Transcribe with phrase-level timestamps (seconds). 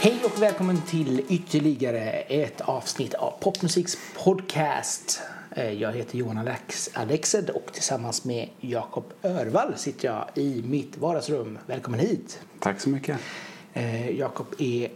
[0.00, 5.20] Hej och välkommen till ytterligare ett avsnitt av Popmusiks podcast.
[5.50, 10.96] Eh, Jag heter Johan Alex Alexed och tillsammans med Jakob Örvall sitter jag i mitt
[10.96, 11.58] vardagsrum.
[11.66, 12.40] Välkommen hit!
[12.60, 13.18] Tack så mycket.
[13.72, 14.90] Eh, Jakob är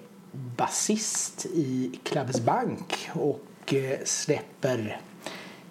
[0.57, 5.01] basist i Klabbes Bank och eh, släpper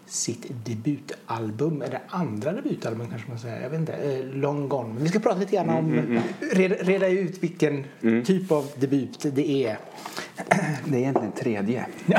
[0.07, 4.93] sitt debutalbum, eller andra debutalbum kanske man säger, jag vet inte, eh, Long Gone.
[4.93, 6.19] Men vi ska prata lite grann om,
[6.53, 7.83] reda, reda ut vilken
[8.25, 9.77] typ av debut det är.
[10.85, 11.85] Det är egentligen tredje.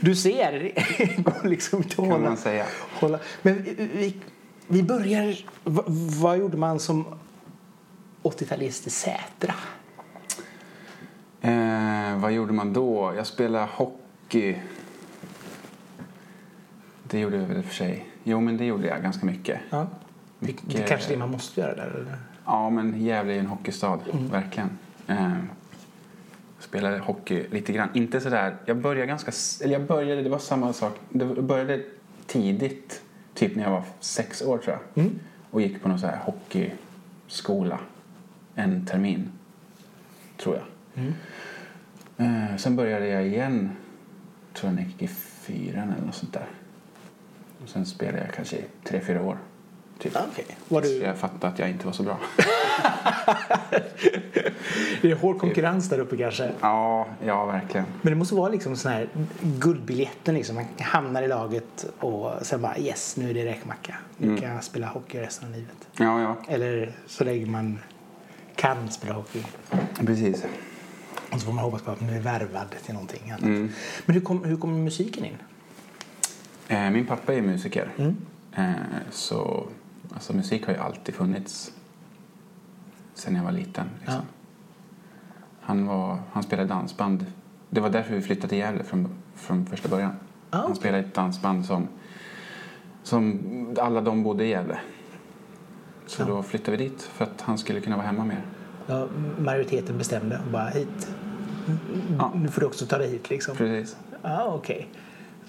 [0.00, 0.72] Du ser,
[1.22, 2.18] går liksom inte att Kan hålla.
[2.28, 2.64] man säga.
[3.00, 3.18] hålla.
[3.42, 4.14] Men vi, vi,
[4.66, 5.84] vi börjar, vad,
[6.20, 7.04] vad gjorde man som
[8.22, 9.54] 80-talist i Sätra?
[11.40, 13.12] Eh, vad gjorde man då?
[13.16, 14.56] Jag spelade hockey.
[17.10, 18.06] Det gjorde jag väl för sig.
[18.24, 19.60] Jo, men det gjorde jag ganska mycket.
[19.70, 19.76] Ja.
[20.38, 21.86] Det, det Mycket- är kanske det man måste göra där.
[21.86, 22.16] Eller?
[22.44, 24.00] Ja, men Gävle är en hockeystad.
[24.30, 24.70] Verkligen.
[25.06, 25.32] Eh,
[26.58, 27.88] spelade hockey lite grann.
[27.94, 28.56] Inte sådär...
[28.66, 29.32] Jag började ganska...
[29.64, 30.22] Eller jag började...
[30.22, 30.96] Det var samma sak.
[31.10, 31.82] Det började
[32.26, 33.02] tidigt.
[33.34, 35.10] Typ när jag var sex år, tror jag.
[35.50, 37.78] Och gick på någon så här hockeyskola.
[38.54, 39.30] En termin.
[40.36, 40.64] Tror jag.
[42.26, 43.70] Eh, sen började jag igen.
[44.54, 46.46] Tror jag när jag gick i fyran eller något sånt där.
[47.62, 49.38] Och sen spelade jag kanske i tre, fyra år.
[49.98, 50.12] Typ.
[50.14, 50.46] Ja, okej.
[50.68, 52.18] Var Så du, jag fattade att jag inte var så bra.
[55.02, 56.50] det är hård konkurrens där uppe kanske.
[56.60, 57.86] Ja, ja verkligen.
[58.02, 59.08] Men det måste vara liksom sån här
[59.40, 60.56] guldbiljetten liksom.
[60.56, 63.94] Man hamnar i laget och sen bara yes, nu är det räkmacka.
[64.16, 65.88] Nu kan jag spela hockey resten av livet.
[65.96, 66.36] Ja, ja.
[66.48, 67.78] Eller så länge man
[68.56, 69.42] kan spela hockey.
[70.06, 70.44] Precis.
[71.32, 73.70] Och så får man hoppas på att man är värvad till någonting annat.
[74.06, 75.36] Men hur kom, hur kom musiken in?
[76.68, 77.90] Eh, min pappa är musiker.
[77.96, 78.16] Mm.
[78.56, 78.74] Eh,
[79.10, 79.66] så
[80.14, 81.72] alltså, musik har ju alltid funnits
[83.14, 83.86] sen jag var liten.
[83.98, 84.14] Liksom.
[84.14, 84.22] Ja.
[85.60, 87.26] Han, var, han spelade dansband.
[87.70, 90.10] Det var därför vi flyttade till Gävle från, från första början.
[90.50, 90.76] Ah, Han okej.
[90.76, 91.88] spelade ett dansband som,
[93.02, 93.40] som
[93.80, 94.78] alla de bodde i Gävle.
[96.06, 96.26] Så Ja.
[96.26, 98.42] då flyttade vi dit för att han skulle kunna vara hemma mer.
[98.86, 101.08] Ja, majoriteten bestämde bara hit.
[102.18, 102.32] Ja.
[102.34, 103.56] Nu får du också ta dig hit liksom.
[103.56, 103.96] Precis.
[104.22, 104.88] Ja, okej.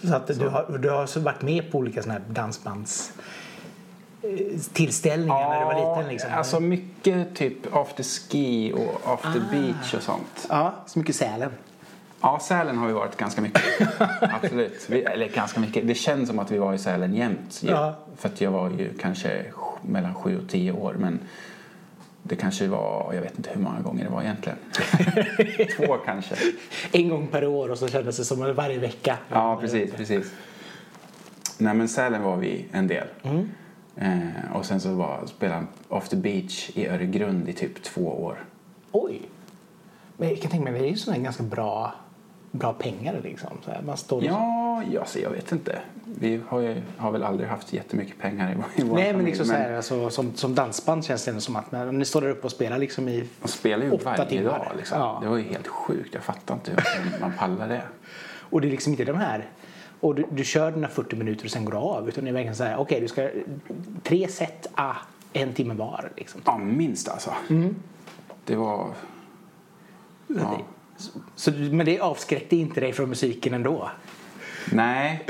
[0.03, 3.11] Så att du har, du har varit med på olika sådana här dansbands
[4.21, 4.29] eh,
[4.73, 6.31] tillställningar när du var liten liksom?
[6.33, 9.51] Alltså mycket typ after ski och after Ah.
[9.51, 10.45] beach och sånt.
[10.49, 11.51] Ja, så mycket Sälen.
[12.21, 13.61] Ja, Sälen har vi varit ganska mycket.
[14.21, 14.85] Absolut.
[14.89, 15.87] Vi, eller ganska mycket.
[15.87, 17.59] Det känns som att vi var i Sälen jämt.
[17.63, 17.95] Ja.
[18.17, 19.45] För att jag var ju kanske
[19.81, 20.93] mellan sju och tio år.
[20.99, 21.19] Men
[22.23, 24.57] det kanske var, jag vet inte hur många gånger det var egentligen.
[25.77, 26.35] Två kanske.
[26.91, 29.17] En gång per år och så kändes det som varje vecka.
[29.29, 30.33] Ja, precis, precis.
[31.57, 33.07] Nej, men Sälen var vi en del.
[33.23, 33.49] Mm.
[33.95, 38.45] Eh, och sen så var, spelade han After Beach i Öregrund i typ två år.
[38.91, 39.21] Oj.
[40.17, 41.93] Men jag kan tänka mig, det är ju sådana ganska bra,
[42.51, 43.49] bra pengar liksom.
[43.65, 45.79] Så här, man står Ja, ja så jag vet inte.
[46.19, 49.13] Vi har, ju, har väl aldrig haft jättemycket pengar i, vår- i vår Nej, men
[49.13, 52.21] familj, liksom så här, alltså, som, som dansband känns det som att när ni står
[52.21, 54.43] där uppe och spelar liksom i Man spelar ju varje timmar.
[54.51, 54.67] dag.
[54.77, 54.99] Liksom.
[54.99, 55.19] Ja.
[55.23, 56.13] Det var ju helt sjukt.
[56.13, 57.81] Jag fattar inte hur man pallar det.
[58.51, 59.45] Och det är liksom inte de här
[60.01, 62.07] och du, du kör dina 40 minuter och sen går du av.
[62.09, 63.29] Utan det är verkligen så här, okej du ska
[64.03, 64.95] tre set, ah,
[65.33, 66.11] en timme var.
[66.17, 66.41] Liksom.
[66.45, 67.33] Ja, minst alltså.
[67.49, 67.75] Mm.
[68.45, 68.89] Det var...
[70.27, 70.61] Ja.
[71.35, 73.89] Så, men det avskräckte inte dig från musiken ändå?
[74.71, 75.25] Nej.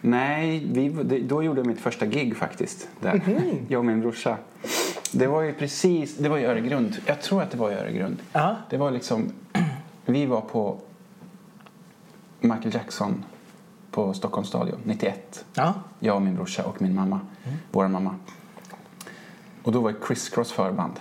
[0.00, 2.88] Nej, vi, då gjorde jag mitt första gig faktiskt.
[3.00, 3.14] Där.
[3.14, 3.66] Mhm.
[3.68, 4.36] Jag och min brorsa.
[5.12, 6.96] Det var ju precis, det var i Öregrund.
[7.06, 8.16] Jag tror att det var i Öregrund.
[8.32, 8.56] Ja.
[8.70, 9.32] Det var liksom,
[10.04, 10.78] vi var på
[12.40, 13.24] Michael Jackson
[13.90, 15.44] på Stockholms stadion 91.
[15.54, 15.74] Ja.
[15.98, 17.20] Jag och min brorsa och min mamma.
[17.44, 17.58] Mm.
[17.70, 18.14] Vår mamma.
[19.62, 21.00] Och då var ju Criss Cross förband.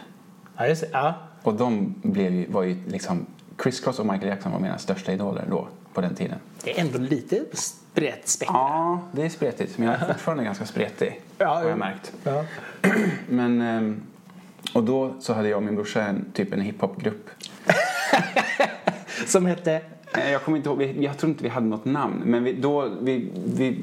[0.58, 0.84] Ja, just.
[0.92, 1.14] Ja.
[1.44, 3.26] Och de blev ju, var ju liksom,
[3.58, 6.40] Criss Cross och Michael Jackson var mina största idoler då, på den tiden.
[6.64, 7.46] Det är ändå lite
[7.94, 8.58] brett spektrum.
[8.60, 9.78] Ja, det är spretigt.
[9.78, 11.22] Men jag är fortfarande ganska spretig.
[11.38, 11.70] Ja, har ja.
[11.70, 12.14] jag märkt.
[12.24, 12.46] Ja.
[13.30, 14.02] Men, ehm,
[14.74, 17.30] och då så hade jag och min brorsa en, typ en hiphopgrupp.
[19.28, 19.82] Som hette?
[20.14, 22.22] Jag kommer inte ihåg, jag tror inte vi hade något namn.
[22.26, 23.80] Men vi, då, vi, vi,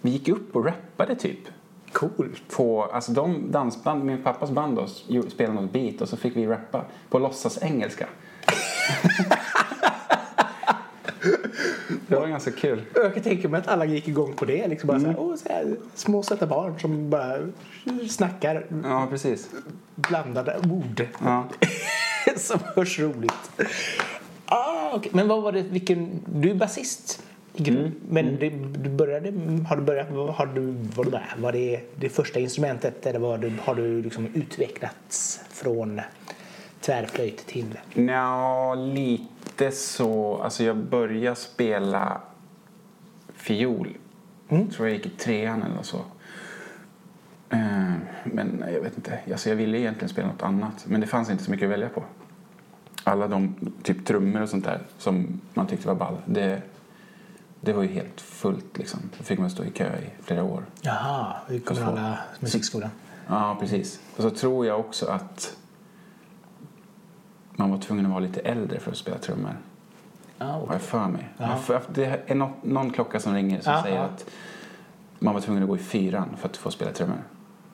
[0.00, 1.38] vi gick upp och rappade typ.
[1.92, 2.48] Coolt.
[2.48, 4.86] På, alltså de dansband, min pappas band då,
[5.28, 8.06] spelade något beat och så fick vi rappa på låtsas engelska.
[12.08, 12.82] Det var ganska kul.
[12.94, 14.68] Jag kan tänka mig att alla gick igång på det.
[14.68, 17.38] Liksom bara så här, åh, så här, små söta barn som bara
[18.08, 19.48] snackar Ja, precis.
[19.94, 21.06] blandade ord.
[21.24, 21.48] Ja.
[22.36, 23.50] som hörs roligt.
[24.46, 25.10] Ah, okej.
[25.14, 27.22] Men vad var det, vilken, du är basist?
[27.56, 29.32] Grund- Men det, du började,
[29.68, 30.60] har du börjat, har du,
[30.96, 31.22] var med?
[31.38, 36.00] Var det det första instrumentet eller var du, har du liksom utvecklats från
[36.80, 37.78] tvärflöjt till...
[37.94, 40.42] Nja, lite så.
[40.42, 42.20] Alltså jag började spela
[43.34, 43.96] fiol.
[44.48, 45.96] Tror jag gick i trean eller så.
[47.50, 47.92] Eh,
[48.24, 49.18] Men jag vet inte.
[49.30, 50.84] Alltså jag ville egentligen spela något annat.
[50.86, 52.04] Men det fanns inte så mycket att välja på.
[53.04, 56.16] Alla de typ trummor och sånt där som man tyckte var ball.
[56.26, 56.62] Det,
[57.60, 59.00] det var ju helt fullt liksom.
[59.18, 60.64] Då fick man stå i kö i flera år.
[60.80, 62.90] Jaha, i kommunala musikskolan.
[63.28, 64.00] Ja, precis.
[64.16, 65.56] Och så tror jag också att
[67.58, 69.56] man var tvungen att vara lite äldre för att spela trummor.
[70.38, 70.68] Ja, Har okej.
[70.72, 71.28] jag för mig.
[71.36, 71.44] Ja.
[71.44, 74.26] Jag har för- Det är nå- någon klocka som ringer som Ja, säger att
[75.18, 77.22] man var tvungen att gå i fyran för att få spela trummor.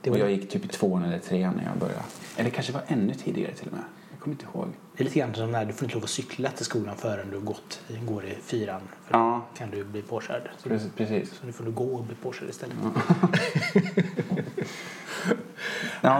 [0.02, 2.02] Det Och var- jag gick typ i tvåan eller trean när jag började.
[2.36, 3.82] Eller kanske var ännu tidigare till och med.
[4.10, 4.68] Jag kommer inte ihåg.
[4.96, 7.30] Det är lite grann som när du får inte lov att cykla till skolan förrän
[7.30, 8.80] du har gått, går i fyran.
[9.04, 9.42] För Ja.
[9.52, 10.50] då kan du bli påkörd.
[10.58, 10.92] Så, Precis.
[10.96, 11.30] precis.
[11.30, 12.76] så nu får du gå och bli påkörd istället.
[12.82, 13.28] Ja,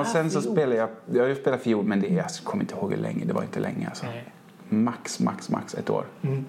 [0.00, 2.64] och sen så spelade jag, jag har ju spelat fiol men det är, jag kommer
[2.64, 4.06] inte ihåg hur länge, det var inte länge alltså.
[4.06, 4.24] Nej.
[4.68, 6.04] Max, max, max ett år.
[6.22, 6.44] Mm.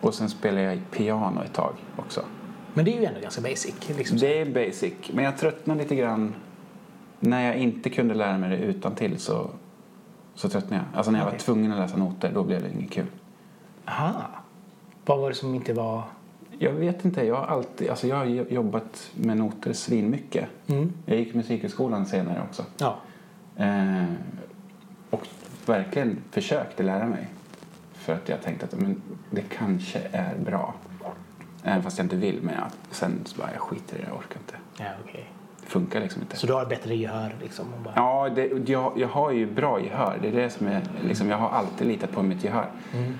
[0.00, 2.24] Och sen spelade jag piano ett tag också.
[2.74, 3.74] Men det är ju ändå ganska basic.
[3.96, 4.18] Liksom.
[4.18, 6.34] Det är basic, men jag tröttnade lite grann
[7.20, 9.50] när jag inte kunde lära mig det utan till så,
[10.34, 10.98] så tröttnade jag.
[10.98, 11.38] Alltså när jag Okej.
[11.38, 13.06] var tvungen att läsa noter, då blev det inget kul.
[13.84, 14.12] Aha.
[15.04, 16.02] Vad var det som inte var...
[16.58, 20.48] Jag vet inte, jag har alltid, alltså jag har jobbat med noter svinmycket.
[20.66, 20.92] Mm.
[21.06, 22.64] Jag gick musikhögskolan senare också.
[22.78, 22.96] Ja.
[23.56, 24.04] Eh,
[25.10, 25.26] och
[25.66, 27.28] verkligen försökte lära mig.
[27.92, 30.74] För att jag tänkte att men, det kanske är bra.
[31.62, 32.38] Även fast jag inte vill.
[32.42, 34.54] Men jag, sen så bara, jag skiter i det, jag orkar inte.
[34.78, 35.30] ja okej.
[35.60, 36.36] Det funkar liksom inte.
[36.36, 37.66] Så du har bättre gehör liksom?
[37.84, 37.92] Bara...
[37.96, 40.18] Ja, det, jag, jag har ju bra gehör.
[40.22, 42.70] Det är det som är, liksom, jag har alltid litat på mitt gehör.
[42.92, 43.14] Mm.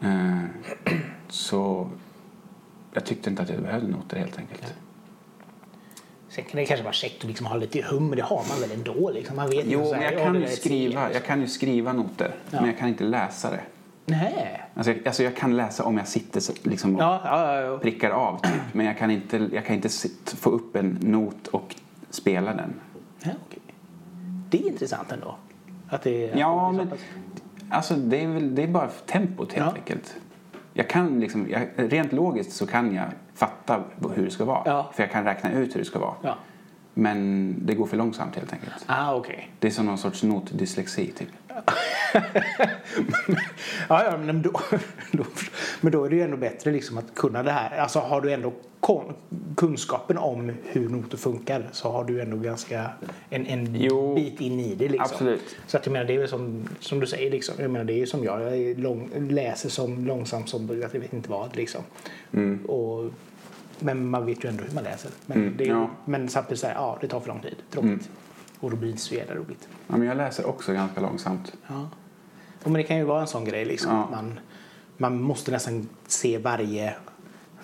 [0.00, 0.44] Eh,
[1.28, 1.88] så
[2.92, 4.74] jag tyckte inte att jag behövde noter helt enkelt.
[6.28, 8.60] Sen kan det kanske vara käckt att liksom ha lite hum, men det har man
[8.60, 9.10] väl ändå?
[9.10, 9.36] Liksom.
[9.36, 12.34] Man vet Jo, men jag ja, kan, ju skriva, jag kan ju skriva noter.
[12.50, 12.60] Ja.
[12.60, 13.60] Men jag kan inte läsa det.
[14.06, 14.62] Nej.
[14.74, 18.40] Alltså jag, alltså jag kan läsa om jag sitter liksom och Ja, ja, prickar av
[18.42, 18.52] typ.
[18.72, 21.76] Men jag kan inte, jag kan inte sit, få upp en not och
[22.10, 22.80] spela den.
[23.22, 23.62] ja okej.
[24.50, 25.36] Det är intressant ändå.
[25.88, 26.98] Att det, Ja, att det är men
[27.70, 30.14] alltså det är, väl, det är bara tempot helt enkelt.
[30.78, 33.04] Jag kan liksom, jag, rent logiskt så kan jag
[33.34, 33.82] fatta
[34.14, 34.62] hur det ska vara.
[34.64, 34.90] Ja.
[34.94, 36.14] För jag kan räkna ut hur det ska vara.
[36.22, 36.36] Ja.
[36.98, 38.74] Men det går för långsamt helt enkelt.
[38.86, 39.50] Ah, okej.
[39.58, 41.28] Det är som någon sorts notdyslexi typ.
[43.88, 44.50] Ja, ja, men då,
[45.12, 45.24] då,
[45.80, 47.78] men då är det ju ändå bättre liksom att kunna det här.
[47.78, 49.14] Alltså har du ändå kon,
[49.56, 52.90] kunskapen om hur noter funkar så har du ändå ganska
[53.30, 54.88] en, en Jo, bit in i det.
[54.88, 55.10] Liksom.
[55.12, 55.56] absolut.
[55.66, 57.54] Så att jag menar, det är ju som, som du säger, liksom.
[57.58, 58.56] jag menar, det är ju som jag.
[58.56, 61.56] Jag lång, läser som långsamt som jag vet inte vad.
[61.56, 61.82] Liksom.
[62.66, 63.10] Och,
[63.80, 65.10] men man vet ju ändå hur man läser.
[65.26, 65.90] Men, Mm, det ja.
[66.04, 67.56] men samtidigt så här, ja, det tar för lång tid.
[67.70, 68.10] Tråkigt.
[68.60, 69.68] Och då blir det inte så jävla roligt.
[69.88, 71.52] Ja, men jag läser också ganska långsamt.
[71.66, 71.88] Ja.
[72.62, 73.92] Och men det kan ju vara en sån grej liksom.
[73.92, 74.08] Ja.
[74.10, 74.40] Man,
[74.96, 76.94] man måste nästan se varje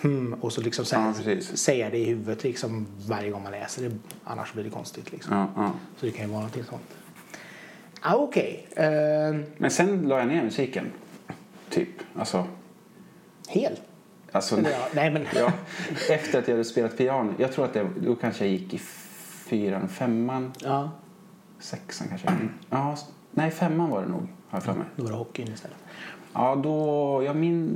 [0.00, 3.88] hmm och så liksom säga, Ja, säga det i huvudet liksom varje gång man läser
[3.88, 3.96] det.
[4.24, 5.36] Annars blir det konstigt liksom.
[5.56, 5.72] Ja.
[5.96, 6.82] Så det kan ju vara någonting sånt.
[8.00, 8.66] Ah, Okej.
[8.76, 8.84] Eh,
[9.56, 10.84] Men sen la jag ner musiken.
[11.70, 11.88] Typ.
[12.16, 12.46] Alltså,
[13.48, 13.82] helt?
[14.34, 15.26] Alltså ja, nej men.
[15.34, 15.52] ja,
[16.10, 17.34] efter att jag hade spelat piano.
[17.38, 18.78] Jag tror att det, då kanske jag gick i
[19.48, 20.90] fyran, femman, Ja,
[21.58, 22.28] sexan kanske.
[22.70, 24.86] Ja, s- nej, femman var det nog, har jag för mig.
[24.96, 25.76] då var det hockeyn istället.
[26.32, 27.66] Ja, då, jag min,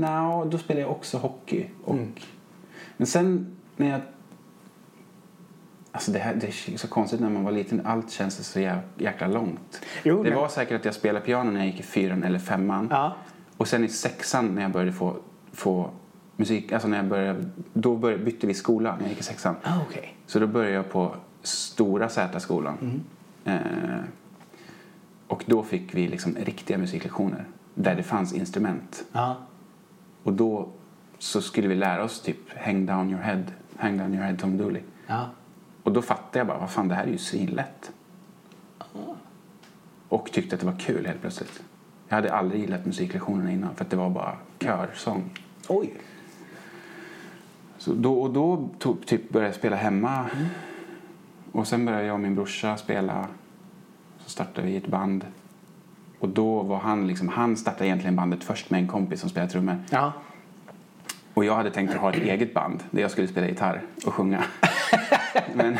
[0.00, 1.66] no, då spelade jag också hockey.
[1.84, 2.12] Och, Mm.
[2.96, 4.00] Men sen när jag...
[5.92, 7.86] Alltså det, här, det är så konstigt när man var liten.
[7.86, 9.80] Allt känns så jäk- jäkla långt.
[10.02, 12.38] Jo, det men- var säkert att jag spelade piano när jag gick i fyran eller
[12.38, 12.88] femman.
[12.90, 13.16] Ja.
[13.56, 15.16] Och sen i sexan när jag började få,
[15.54, 15.90] få
[16.36, 19.54] musik, alltså när jag började, då började, bytte vi skola när jag gick i sexan.
[19.62, 20.16] Ah, Okej.
[20.26, 22.78] Så då började jag på Stora Sätraskolan.
[22.80, 23.02] Mm.
[23.44, 24.04] Eh,
[25.26, 27.44] och då fick vi liksom riktiga musiklektioner
[27.74, 29.04] där det fanns instrument.
[29.12, 29.36] Ja.
[30.22, 30.68] Och då
[31.18, 33.42] så skulle vi lära oss typ Hang down your head,
[33.76, 34.82] Hang down your head Tom Dooley.
[35.06, 35.30] Ja.
[35.82, 37.92] Och då fattade jag bara, vad fan det här är ju svinlätt.
[40.08, 41.62] Och tyckte att det var kul helt plötsligt.
[42.14, 45.30] Jag hade aldrig gillat musiklektionerna innan för att det var bara körsång.
[45.68, 45.94] Oj.
[47.78, 50.26] Så då, och då tog, typ började jag spela hemma.
[51.52, 53.26] Och sen började jag och min brorsa spela.
[54.18, 55.26] Så startade vi ett band.
[56.18, 59.52] Och då var han liksom, han startade egentligen bandet först med en kompis som spelade
[59.52, 59.76] trummor.
[59.90, 60.12] Ja.
[61.34, 64.14] Och jag hade tänkt att ha ett eget band där jag skulle spela gitarr och
[64.14, 64.44] sjunga.
[65.54, 65.78] men,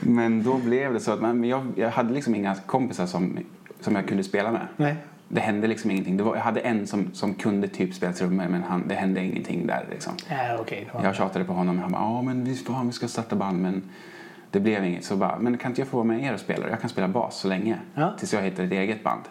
[0.00, 3.38] men då blev det så att man, jag, jag hade liksom inga kompisar som,
[3.80, 4.66] som jag kunde spela med.
[4.76, 4.96] Nej.
[5.28, 6.24] Det hände liksom ingenting.
[6.24, 9.66] Var, jag hade en som, som kunde typ spela trummor men han, det hände ingenting
[9.66, 10.12] där liksom.
[10.28, 10.84] Äh, okay.
[11.02, 13.62] Jag tjatade på honom och han bara, ja men vi, fan, vi ska starta band
[13.62, 13.90] men
[14.50, 15.04] det blev inget.
[15.04, 16.68] Så bara, men kan inte jag få vara med er och spela?
[16.68, 17.78] Jag kan spela bas så länge.
[17.94, 18.14] Ja.
[18.18, 19.22] Tills jag hittar ett eget band.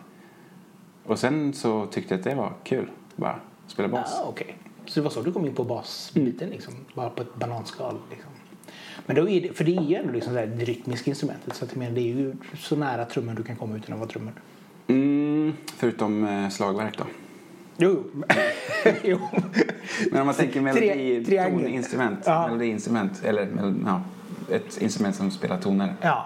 [1.04, 2.90] Och sen så tyckte jag att det var kul.
[3.16, 4.16] Bara spela bas.
[4.20, 4.58] Ja, okej.
[4.86, 8.32] Så det var så du kom in på basbiten liksom, bara på ett bananskal liksom.
[9.06, 11.76] Men då är det, för det är ju ändå liksom det rytmiska instrumentet så att
[11.76, 14.34] menar, det är ju så nära trummor du kan komma utan att vara trummor.
[14.88, 17.04] Mm, förutom eh, slagverk då.
[17.78, 18.04] Jo.
[19.04, 19.20] jo.
[20.12, 21.62] Men om man tänker melodi, triangel.
[21.64, 22.48] toninstrument, Ja.
[22.48, 23.48] melodiinstrument eller
[23.86, 24.02] ja,
[24.52, 25.94] ett instrument som spelar toner.
[26.02, 26.26] Ja,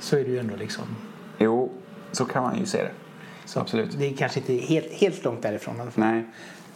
[0.00, 0.84] så är det ju ändå liksom.
[1.38, 1.72] Jo,
[2.12, 2.90] så kan man ju se det.
[3.44, 3.98] Så Absolut.
[3.98, 6.04] Det är kanske inte helt, helt långt därifrån i alla fall.
[6.04, 6.24] Nej.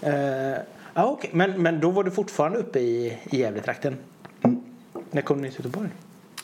[0.00, 0.58] Eh,
[0.94, 1.30] ja, okej.
[1.32, 3.96] men, men då var du fortfarande uppe i, i Gävletrakten?
[5.10, 5.88] När kom ni till Göteborg?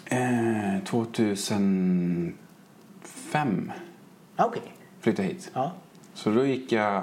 [0.04, 3.72] Eh, 2005
[4.36, 4.62] Okej.
[5.00, 5.50] flyttade jag hit.
[5.54, 5.72] Ja.
[6.14, 7.02] Så då gick jag...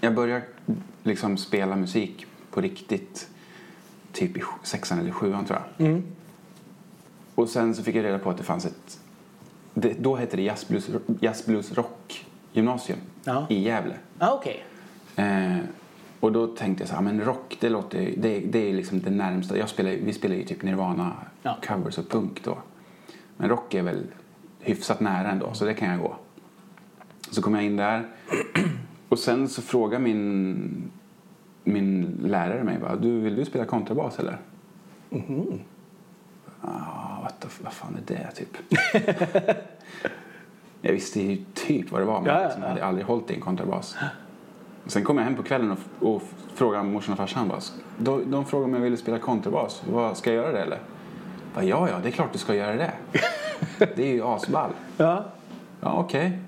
[0.00, 0.42] Jag började
[1.02, 3.28] liksom spela musik på riktigt
[4.12, 5.86] typ i sexan eller sjuan tror jag.
[5.86, 6.02] Mm.
[7.34, 9.00] Och sen så fick jag reda på att det fanns ett...
[9.74, 13.46] Det, då hette det Jazz Blues, jazz blues Rock gymnasium Ja.
[13.50, 13.94] i Gävle.
[14.18, 14.64] Ja, okej.
[15.16, 15.56] Eh,
[16.20, 19.10] och då tänkte jag så här, men rock det låter det, det är liksom det
[19.10, 19.58] närmsta.
[19.58, 21.12] Jag spelar, vi spelar ju typ Nirvana
[21.42, 21.58] Ja.
[21.66, 22.58] covers och punk då.
[23.36, 24.06] Men rock är väl
[24.62, 26.16] hyfsat nära ändå, så det kan jag gå.
[27.30, 28.08] Så kom jag in där
[29.08, 30.90] och sen så frågade min,
[31.64, 34.38] min lärare mig bara, du, vill du spela kontrabas eller?
[35.10, 35.60] Mhm.
[36.60, 38.56] Ah, what the, vad fan är det typ?
[40.82, 42.86] jag visste ju typ vad det var men Ja, ja, liksom, jag hade ja.
[42.86, 43.96] aldrig hållit i en kontrabas.
[44.86, 46.22] Sen kom jag hem på kvällen och, och
[46.54, 47.48] frågade morsan och farsan.
[47.48, 47.60] Bara,
[47.98, 49.82] de, de frågade om jag ville spela kontrabas.
[49.90, 50.78] Vad, ska jag göra det eller?
[51.54, 52.92] Bara, ja, ja, det är klart du ska göra det.
[53.96, 54.70] det är ju asball.
[54.96, 55.24] Ja.
[55.80, 56.38] Ja, okej.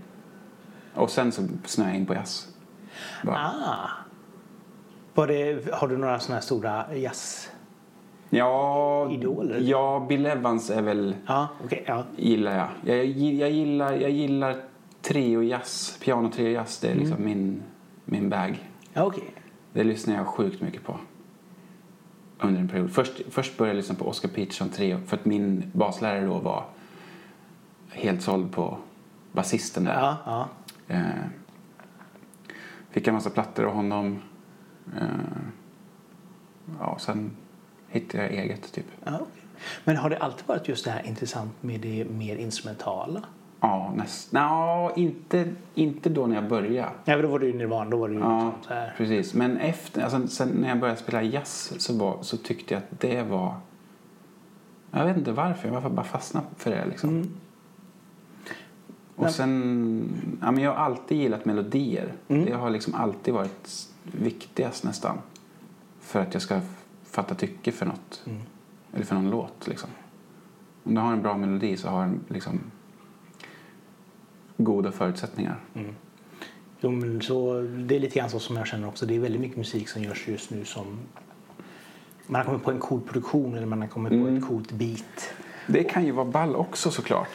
[0.94, 2.48] Och sen så snöade jag in på jazz.
[3.24, 3.88] Bara, Ah.
[5.14, 7.50] Var det, har du några sådana här stora jazz...
[8.30, 9.60] Ja, Idoler?
[9.60, 11.84] ja, Bill Evans är väl, Ja, okej.
[11.86, 12.04] ja.
[12.16, 12.96] gillar jag.
[12.96, 14.56] Jag, jag, gillar, jag gillar
[15.02, 16.78] trio jazz, piano trio jazz.
[16.80, 17.24] Det är liksom Mm.
[17.28, 17.62] min,
[18.04, 18.68] min bag.
[18.92, 19.34] Ja, okej.
[19.72, 20.96] Det lyssnar jag sjukt mycket på.
[22.40, 22.90] Under en period.
[22.92, 26.64] Först, först började jag lyssna på Oscar Peterson trio för att min baslärare då var
[27.94, 28.78] helt såld på
[29.32, 29.94] basisten där.
[30.00, 30.48] Ja, ja.
[30.94, 31.00] Eh,
[32.90, 34.22] fick en massa plattor av honom.
[35.00, 35.06] Eh,
[36.80, 37.36] ja, sen
[37.88, 38.86] hittade jag eget typ.
[39.04, 39.42] ja okej.
[39.84, 43.22] Men har det alltid varit just det här intressant med det mer instrumentala?
[43.60, 46.90] Ja, näst, no, inte, inte då när jag började.
[47.04, 47.90] Ja, då var det ju Nirvana.
[47.90, 48.94] Då var ju Ja, liksom så här.
[48.96, 49.34] precis.
[49.34, 53.00] Men efter, alltså, sen när jag började spela jazz så, var, så tyckte jag att
[53.00, 53.54] det var...
[54.90, 57.10] Jag vet inte varför, jag bara fastnade för det liksom.
[57.10, 57.30] Mm.
[59.16, 62.12] Och sen, ja, men jag har alltid gillat melodier.
[62.28, 62.44] Mm.
[62.44, 65.18] Det har liksom alltid varit viktigast nästan.
[66.00, 66.60] För att jag ska
[67.04, 68.22] fatta tycke för något.
[68.26, 68.40] Mm.
[68.92, 69.90] Eller för någon låt liksom.
[70.84, 72.60] Om du har en bra melodi så har den liksom
[74.56, 75.56] goda förutsättningar.
[76.80, 79.06] Jo, men så, det är lite grann så som jag känner också.
[79.06, 80.98] Det är väldigt mycket musik som görs just nu som
[82.26, 84.24] man har kommit på en cool produktion eller man har kommit Mm.
[84.24, 85.28] på ett coolt beat.
[85.66, 87.28] Det kan ju vara ball också såklart.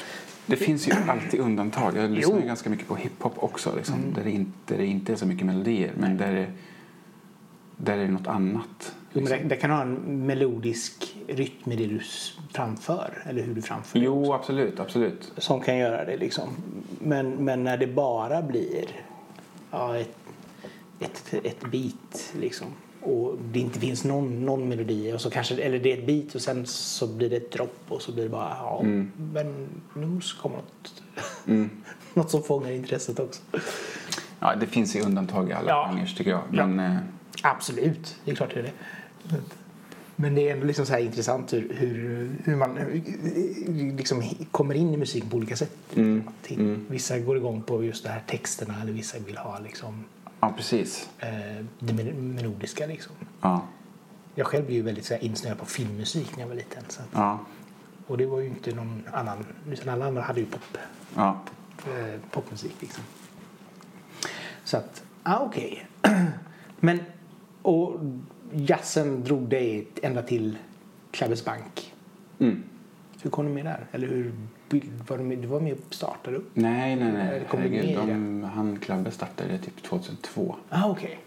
[0.50, 1.98] Det finns ju alltid undantag.
[1.98, 2.46] Jag lyssnar Jo.
[2.46, 3.76] ganska mycket på hiphop också.
[3.76, 5.94] Liksom, där, det inte, där det inte är så mycket melodier.
[5.98, 6.48] Men där det,
[7.78, 8.96] där är det något annat.
[9.14, 9.38] Jo, liksom.
[9.38, 12.00] det, det kan ha en melodisk rytm i det du
[12.54, 14.34] framför eller hur du framför det Jo, också.
[14.34, 14.80] absolut.
[14.80, 15.32] absolut.
[15.38, 16.50] Som kan göra det liksom.
[17.00, 18.86] Men, men när det bara blir
[19.72, 20.18] ja, ett,
[21.00, 22.68] ett, ett beat liksom.
[23.02, 25.14] Och det inte finns någon, någon melodi.
[25.14, 27.80] Och så kanske, eller det är ett beat och sen så blir det ett dropp
[27.88, 29.12] och så blir det bara ja, Mm.
[29.34, 30.94] men nu måste komma något,
[31.48, 31.70] Mm.
[32.14, 33.42] något som fångar intresset också.
[34.40, 35.90] Ja, det finns ju undantag i alla Ja.
[35.92, 36.42] genrer tycker jag.
[36.52, 36.68] Ja.
[36.68, 36.98] Men, eh,
[37.44, 38.72] Absolut, det är klart det är det.
[40.16, 44.76] Men det är ändå liksom så här intressant hur, hur, hur man hur, liksom kommer
[44.76, 45.72] in i musiken på olika sätt.
[45.96, 46.86] Mm, mm.
[46.90, 50.04] Vissa går igång på just de här texterna eller vissa vill ha liksom,
[50.40, 51.10] ja, precis.
[51.20, 52.86] eh, det mel- melodiska.
[52.86, 53.12] Liksom.
[53.42, 53.68] Ja,
[54.36, 56.84] Jag själv blev ju väldigt så här, insnöad på filmmusik när jag var liten.
[56.88, 57.40] Så att, ja,
[58.08, 60.78] och det var ju inte någon annan, utan alla andra hade ju pop,
[61.16, 61.42] ja.
[61.88, 62.76] eh, popmusik.
[62.80, 63.04] Liksom.
[64.64, 65.88] Så att, ah, okej.
[66.80, 67.00] Men,
[67.62, 68.00] och
[68.54, 70.58] jazzen drog dig ända till
[71.12, 71.94] Klabbes Bank.
[72.40, 72.64] Mm.
[73.22, 73.86] Hur kom du med där?
[73.92, 74.34] Eller hur
[75.08, 76.50] var du med, du var med och startade upp?
[76.54, 77.44] Nej, nej, nej.
[77.48, 80.56] Herregud, de, han Klabbe startade typ 2002.
[80.70, 81.20] Ah, okej.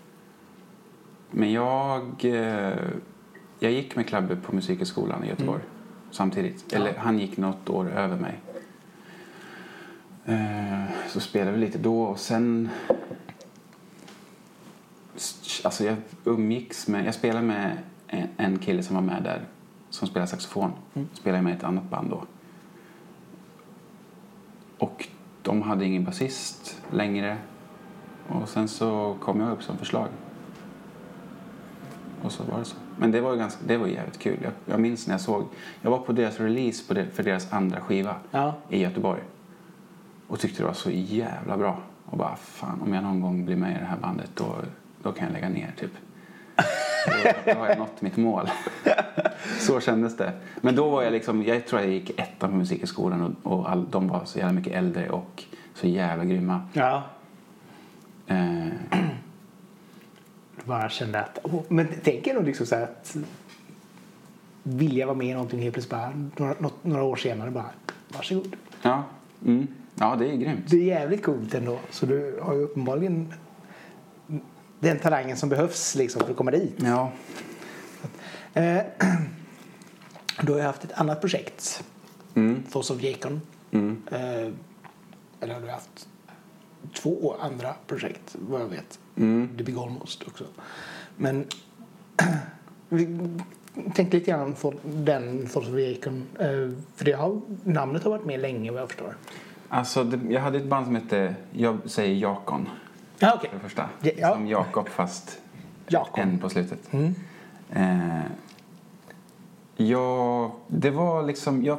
[1.31, 2.79] Men jag, eh,
[3.59, 5.63] jag gick med Klabbe på Musikhögskolan i Göteborg
[6.11, 6.65] samtidigt.
[6.71, 6.79] Ja.
[6.79, 8.41] Eller han gick något år över mig.
[10.25, 12.69] Eh, så spelade vi lite då och sen...
[15.65, 17.07] Alltså jag umgicks med...
[17.07, 17.79] Jag spelade med
[18.37, 19.45] en, kille som var med där
[19.91, 20.73] som spelar saxofon.
[20.95, 21.09] Mm.
[21.13, 22.25] Spelade med ett annat band då.
[24.83, 25.09] Och
[25.43, 27.37] de hade ingen basist längre.
[28.29, 30.09] Och sen så kom jag upp som förslag.
[32.23, 32.77] Och så var det så.
[32.99, 34.39] Men det var, ganska, det var jävligt kul.
[34.43, 35.45] Jag, jag minns när jag såg...
[35.83, 38.55] Jag var på deras release på det, för deras andra skiva Ja.
[38.69, 39.21] i Göteborg.
[40.27, 41.79] Och tyckte det var så jävla bra.
[42.07, 44.55] Och bara, fan om jag någon gång blir med i det här bandet då,
[45.03, 45.93] då kan jag lägga ner typ.
[47.07, 48.51] Då, då har jag nått mitt mål.
[49.62, 50.33] Så kändes det.
[50.61, 53.90] Men då var jag liksom, jag tror jag gick ettan på musikskolan och, och all,
[53.90, 56.61] de var så jävla mycket äldre och så jävla grymma.
[56.73, 57.02] Ja.
[58.26, 58.66] Eh,
[60.64, 61.38] bara kände att...
[61.42, 63.16] åh, men tänk ändå liksom så här att
[64.62, 67.71] vilja vara med i någonting helt plötsligt bara några, några år senare bara
[68.09, 68.57] varsågod.
[68.83, 69.04] ja,
[69.47, 70.71] mm, ja, det är grymt.
[70.71, 71.78] Det är jävligt coolt ändå.
[71.90, 73.35] Så du har ju uppenbarligen
[74.81, 76.75] den talangen som behövs liksom för att komma dit.
[76.76, 77.12] Ja.
[78.54, 78.83] Eh,
[80.43, 81.85] du har ju haft ett annat projekt,
[82.35, 83.41] Mm, Thoughts of Jacon.
[83.71, 84.03] mm.
[84.11, 84.53] Eh,
[85.41, 86.09] eller har du haft
[86.95, 88.99] två andra projekt vad jag vet.
[89.17, 89.49] Mm.
[89.59, 90.45] The Big Almost också.
[91.17, 91.45] Men
[92.89, 93.29] vi
[93.95, 96.27] tänkte lite grann på den Thoughts of Jacon.
[96.39, 99.17] Eh, för det har, namnet har varit med länge vad jag förstår.
[99.69, 102.69] Alltså, det, jag hade ett band som hette, jag säger Jakon
[103.19, 103.51] Ja, okej.
[103.51, 103.89] för det första.
[104.03, 104.35] Ja, ja.
[104.35, 105.39] Som Jakob fast
[105.89, 106.19] Jakob.
[106.19, 106.93] en på slutet.
[106.93, 107.15] Mm.
[107.71, 108.21] Eh,
[109.76, 111.64] ja, det var liksom...
[111.64, 111.79] Jag,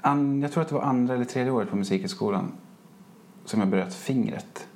[0.00, 2.52] an, jag tror att det var andra eller tredje året på musikhögskolan
[3.44, 4.68] som jag bröt fingret.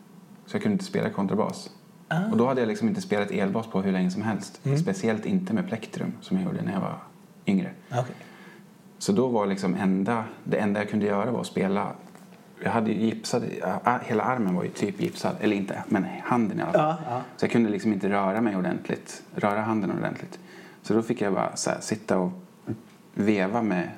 [0.46, 1.70] Så jag kunde inte spela kontrabas.
[2.08, 2.30] Ah.
[2.30, 4.60] Och då hade jag liksom inte spelat elbas på hur länge som helst.
[4.64, 4.78] Mm.
[4.78, 6.98] Speciellt inte med plektrum som jag gjorde när jag var
[7.46, 7.70] yngre.
[7.90, 8.14] Okej.
[8.98, 11.92] Så då var liksom enda, det enda jag kunde göra var att spela.
[12.64, 13.42] Jag hade gipsad,
[14.02, 16.96] hela armen var ju typ gipsad, eller inte, men handen i alla fall.
[17.06, 17.20] Ja, ja.
[17.36, 20.38] Så jag kunde liksom inte röra mig ordentligt, röra handen ordentligt.
[20.82, 22.32] Så då fick jag bara här, sitta och
[23.14, 23.90] veva med,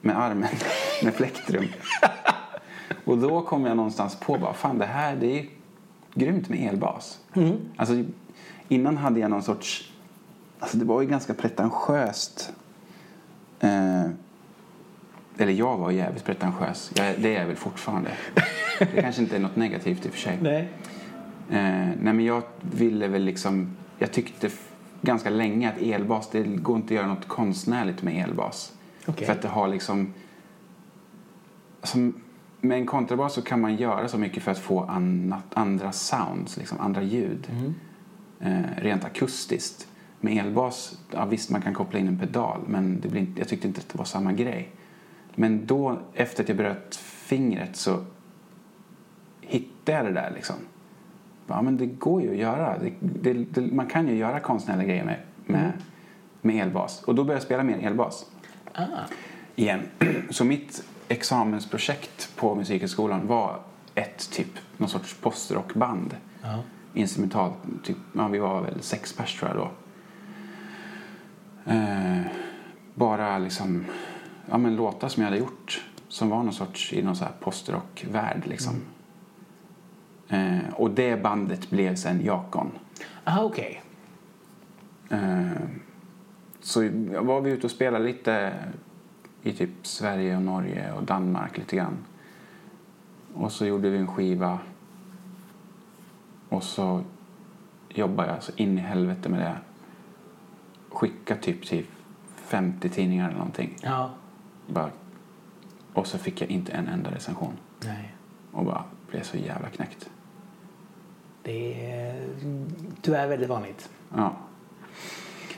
[0.00, 0.48] med armen
[1.02, 1.64] med plektrum.
[3.04, 5.46] och då kom jag någonstans på bara, fan det här det är
[6.14, 7.18] grymt med elbas.
[7.34, 7.58] Mm.
[7.76, 8.04] Alltså
[8.68, 9.92] innan hade jag någon sorts,
[10.58, 12.52] alltså det var ju ganska pretentiöst.
[13.60, 14.04] Eh,
[15.38, 16.92] eller jag var jävligt pretentiös.
[16.94, 18.10] Jag, det är jag väl fortfarande.
[18.78, 20.38] Det kanske inte är något negativt i och för sig.
[20.42, 20.68] Nej.
[21.50, 24.50] Eh, nej men jag ville väl liksom, jag tyckte
[25.02, 28.72] ganska länge att elbas, det går inte att göra något konstnärligt med elbas.
[29.06, 29.26] Okej.
[29.26, 30.12] För att det har liksom,
[31.82, 32.20] som,
[32.60, 36.56] med en kontrabas så kan man göra så mycket för att få annat, andra sounds,
[36.56, 37.48] liksom andra ljud.
[37.50, 37.74] Mm.
[38.40, 39.86] Eh, rent akustiskt.
[40.20, 43.48] Med elbas, ja, visst man kan koppla in en pedal men det blir inte, jag
[43.48, 44.70] tyckte inte att det var samma grej.
[45.34, 48.04] Men då, efter att jag bröt fingret så
[49.40, 50.56] hittade jag det där liksom.
[51.50, 52.78] Ja, men det går ju att göra.
[52.78, 55.72] Det, det, det, man kan ju göra konstnärliga grejer med, med,
[56.40, 57.02] med elbas.
[57.02, 58.26] Och då började jag spela mer elbas
[58.74, 58.84] Ah.
[59.56, 59.80] igen.
[60.30, 63.60] Så mitt examensprojekt på Musikhögskolan var
[63.94, 66.16] ett typ, någon sorts postrockband.
[66.42, 66.58] Ja.
[66.94, 69.70] Instrumentalt, typ, ja, vi var väl sex pers tror jag då.
[71.72, 72.20] Eh,
[72.94, 73.84] bara liksom,
[74.50, 77.32] ja men låtar som jag hade gjort som var någon sorts i någon så här
[77.40, 78.74] postrockvärld liksom.
[80.30, 82.70] Eh, och det bandet blev sen Jakon.
[83.24, 83.82] Ah, okej.
[85.10, 85.50] Eh,
[86.60, 86.80] så
[87.20, 88.54] var vi ute och spelade lite
[89.42, 91.96] i typ Sverige och Norge och Danmark lite grann.
[93.34, 94.58] Och så gjorde vi en skiva.
[96.48, 97.02] Och så
[97.88, 99.56] jobbade jag så in i helvete med det.
[100.88, 101.86] Skickade typ till
[102.36, 103.76] 50 tidningar eller någonting.
[103.82, 104.10] Ja.
[104.66, 104.90] Bara,
[105.92, 107.52] och så fick jag inte en enda recension.
[107.84, 108.14] Nej.
[108.52, 110.10] Och bara blev så jävla knäckt.
[111.42, 112.14] Det är
[113.02, 113.90] tyvärr väldigt vanligt.
[114.16, 114.36] Ja.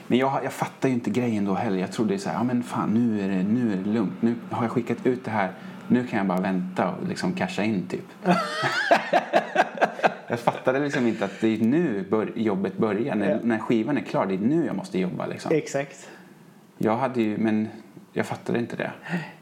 [0.07, 1.77] Men jag, jag fattar ju inte grejen då heller.
[1.77, 4.21] Jag trodde så här, ja men fan nu är det, nu är det lugnt.
[4.21, 5.51] Nu har jag skickat ut det här.
[5.87, 8.05] Nu kan jag bara vänta och liksom casha in typ.
[10.27, 13.15] jag fattade liksom inte att det är nu bör, jobbet börjar.
[13.15, 13.37] När, Ja.
[13.43, 15.51] när skivan är klar, det är nu jag måste jobba liksom.
[15.55, 16.09] Exakt.
[16.77, 17.67] Jag hade ju, men
[18.13, 18.91] jag fattade inte det.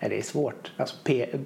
[0.00, 0.72] Nej, det är svårt.
[0.76, 0.96] Alltså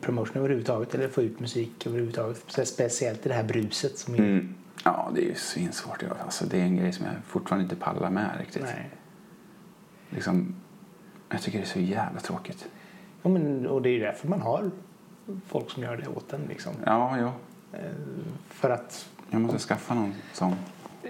[0.00, 2.44] promotion överhuvudtaget eller få ut musik överhuvudtaget.
[2.66, 4.18] Speciellt i det här bruset som är...
[4.18, 4.54] Mm.
[4.84, 6.02] Ja, det är ju svinsvårt.
[6.24, 8.62] Alltså, det är en grej som jag fortfarande inte pallar med riktigt.
[8.62, 8.90] Nej.
[10.10, 10.54] Liksom,
[11.28, 12.68] jag tycker det är så jävla tråkigt.
[13.22, 14.70] Ja, men, och det är ju därför man har
[15.46, 16.40] folk som gör det åt en.
[16.48, 16.72] Liksom.
[16.86, 17.32] Ja, ja.
[17.78, 17.90] Eh,
[18.48, 20.54] För att, Jag måste skaffa någon sån.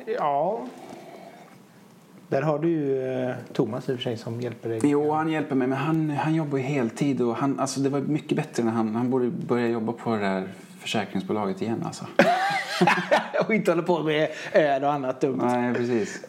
[0.07, 0.67] ja...
[2.31, 4.81] Där har du ju eh, Thomas i och för sig som hjälper dig.
[4.83, 8.01] Jo, han hjälper mig, men han, han jobbar ju heltid och han, alltså det var
[8.01, 12.05] mycket bättre när han, han borde börja jobba på det där försäkringsbolaget igen alltså.
[13.47, 15.41] och inte håller på med öl och annat dumt.
[15.43, 16.25] Nej, precis.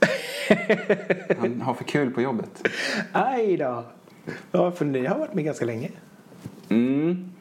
[1.40, 2.68] Han har för kul på jobbet.
[3.12, 3.84] Aj då.
[4.52, 5.90] Ja, för ni har varit med ganska länge.
[6.70, 7.32] Mm.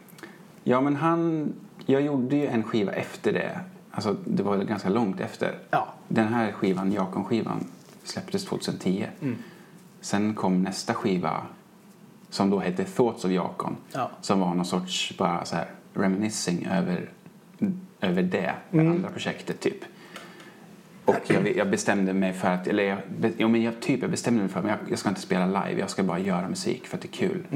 [0.64, 1.52] Ja, men han...
[1.86, 3.60] Jag gjorde ju en skiva efter det.
[3.90, 5.54] Alltså, det var ganska långt efter.
[5.70, 5.88] Ja.
[6.08, 7.64] Den här skivan, Jakon-skivan,
[8.10, 9.06] släpptes 2010.
[10.00, 11.46] Sen kom nästa skiva
[12.30, 13.76] som då hette Thoughts of Jakon.
[13.92, 14.10] Ja.
[14.20, 17.10] Som var någon sorts bara så här reminiscing över,
[18.00, 19.84] över det, det andra projektet typ.
[21.04, 22.98] Och jag, jag bestämde mig för att, eller jag,
[23.38, 25.80] jo, men jag, typ jag bestämde mig för att jag, jag ska inte spela live,
[25.80, 27.46] jag ska bara göra musik för att det är kul.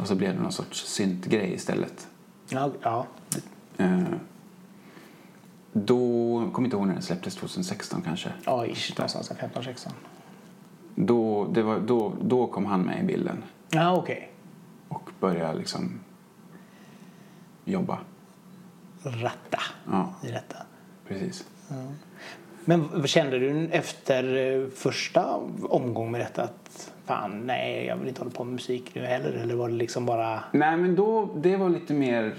[0.00, 2.08] Och så blev det någon sorts syntgrej istället.
[2.48, 3.06] Ja, ja.
[3.76, 4.02] Eh,
[5.72, 8.32] då, kommer inte ihåg när den släpptes, 2016 kanske.
[8.46, 9.88] ja ish, någonstans 15-16.
[10.94, 14.30] Då, det var, då, då kom han med i bilden Ja, okej.
[14.88, 16.00] och började liksom
[17.64, 17.98] jobba.
[19.02, 19.58] Ratta
[19.90, 20.56] Ja, i detta.
[21.08, 21.48] precis.
[22.64, 28.08] Men vad kände du efter eh, första omgången med detta att fan, nej, jag vill
[28.08, 29.32] inte hålla på med musik nu heller?
[29.32, 30.40] Eller var det liksom bara...
[30.52, 32.34] Nej, men då, det var lite mer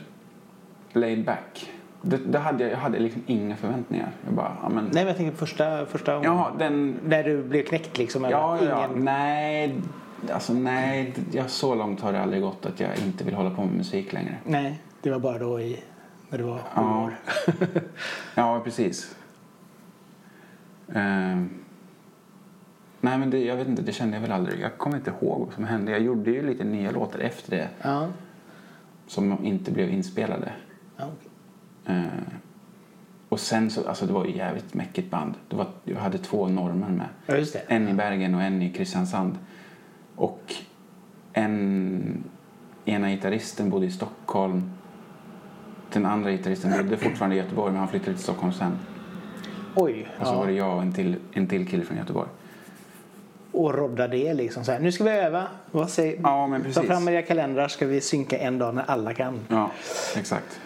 [0.93, 1.71] laid back.
[2.01, 4.11] Det, det hade jag, jag hade liksom inga förväntningar.
[4.25, 4.83] Jag bara, ja men...
[4.83, 6.37] Nej, men jag tänker första, första omgången.
[6.37, 6.99] Ja, den...
[7.05, 8.25] När du blev knäckt liksom?
[8.25, 9.05] eller Ja, ja, ingen...
[9.05, 9.75] nej.
[10.31, 13.65] Alltså nej, jag, så långt har det aldrig gått att jag inte vill hålla på
[13.65, 14.35] med musik längre.
[14.45, 15.83] Nej, det var bara då i...
[16.29, 17.03] När du var sju Ja.
[17.03, 17.15] år.
[18.35, 19.15] Ja, precis.
[20.93, 21.49] Ehm.
[23.01, 24.59] nej, men det, jag vet inte, det kände jag väl aldrig.
[24.59, 25.91] Jag kommer inte ihåg vad som hände.
[25.91, 28.07] Jag gjorde ju lite nya låtar efter det Ja.
[29.07, 30.51] som inte blev inspelade.
[30.97, 31.30] ja okej.
[31.85, 32.25] Ehm.
[33.29, 35.33] och sen så, alltså det var ju jävligt mäckigt band.
[35.49, 37.07] Det var, jag hade två norrmän med.
[37.25, 37.59] ja.
[37.67, 39.37] En i Bergen och en i Kristiansand.
[40.15, 40.53] Och
[41.33, 42.23] en,
[42.85, 44.71] ena gitarristen bodde i Stockholm.
[45.93, 48.77] Den andra gitarristen bodde fortfarande i Göteborg men han flyttade till Stockholm sen.
[49.75, 50.07] Oj.
[50.19, 50.37] Och så ja.
[50.37, 52.29] var det jag och en till, en till kille från Göteborg.
[53.51, 54.79] Och rodda det liksom så här.
[54.79, 55.47] Nu ska vi öva.
[55.71, 56.19] Vad säger...
[56.23, 56.87] Ja, men Ta precis.
[56.87, 59.39] fram era kalendrar ska vi synka en dag när alla kan.
[59.47, 59.71] Ja,
[60.17, 60.59] exakt.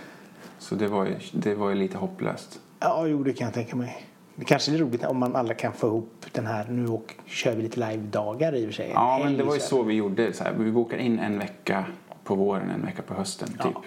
[0.65, 2.59] Så det var ju, det var ju lite hopplöst.
[2.79, 4.05] Ja, jo, det kan jag tänka mig.
[4.35, 6.65] Det kanske är roligt om man alla kan få ihop den här.
[6.69, 8.91] Nu och kör vi lite live-dagar i och för sig.
[8.93, 10.33] Ja, En men det var ju så vi gjorde.
[10.33, 11.85] Så här, vi bokar in en vecka
[12.23, 13.57] på våren, en vecka på hösten typ.
[13.73, 13.81] Ja.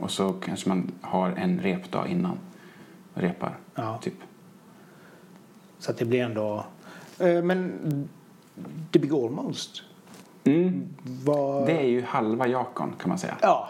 [0.00, 2.38] Och så kanske man har en repdag innan.
[3.14, 3.98] Repar, Ja.
[4.02, 4.14] typ.
[5.78, 6.64] Så att det blir ändå...
[7.18, 8.08] Eh, Men
[8.92, 9.82] The Big Almost.
[10.44, 10.88] Mm.
[11.24, 11.66] Var...
[11.66, 13.36] Det är ju halva Jakon kan man säga.
[13.42, 13.68] Ja.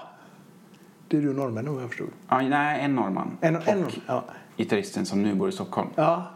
[1.08, 2.08] Det är du norrmän om jag förstod.
[2.28, 3.36] Ja, nej, en norrman.
[3.40, 4.24] En, och en, ja.
[4.56, 5.88] gitarristen som nu bor i Stockholm.
[5.94, 6.30] ja.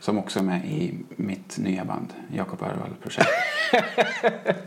[0.00, 3.28] Som också är med i mitt nya band, Jakob Örvall Projekt.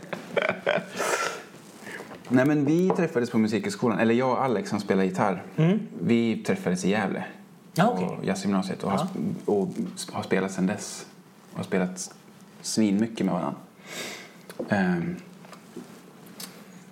[2.28, 5.42] Nej men vi träffades på musikhögskolan, eller jag och Alex som spelar gitarr.
[6.02, 7.18] Vi träffades i Gävle.
[7.18, 7.28] Mm.
[7.74, 7.96] Ja.
[7.96, 9.68] På jazzgymnasiet och, har, sp- och
[10.12, 11.06] har spelat sedan dess.
[11.50, 12.14] Och har spelat
[12.62, 13.60] svinmycket med varandra.
[14.68, 15.16] Ehm,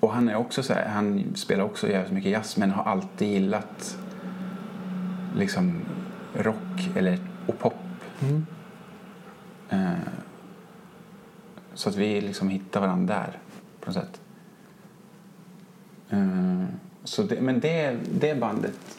[0.07, 3.29] och han är också så här, han spelar också jävligt mycket jazz men har alltid
[3.29, 3.99] gillat
[5.37, 5.81] liksom
[6.35, 7.75] rock eller, och pop.
[9.69, 9.93] Eh,
[11.75, 13.39] så att vi liksom hittar varandra där
[13.81, 14.21] på något sätt.
[16.11, 16.65] Eh,
[17.05, 18.99] så det, men det, det bandet,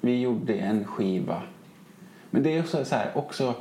[0.00, 1.42] vi gjorde en skiva.
[2.30, 3.54] Men det är också så här, också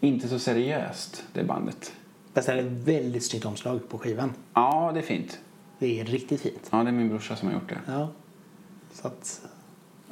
[0.00, 1.92] inte så seriöst det bandet.
[2.36, 4.32] Fast det är ett väldigt snyggt omslag på skivan.
[4.54, 5.38] Ja, det är fint.
[5.78, 6.68] Det är riktigt fint.
[6.70, 7.78] Ja, det är min brorsa som har gjort det.
[7.86, 8.08] Ja.
[8.92, 9.40] Så att...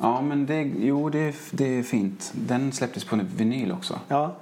[0.00, 2.32] Ja, men det, jo, det, är- det är fint.
[2.34, 4.00] Den släpptes på en vinyl också.
[4.08, 4.36] Ja.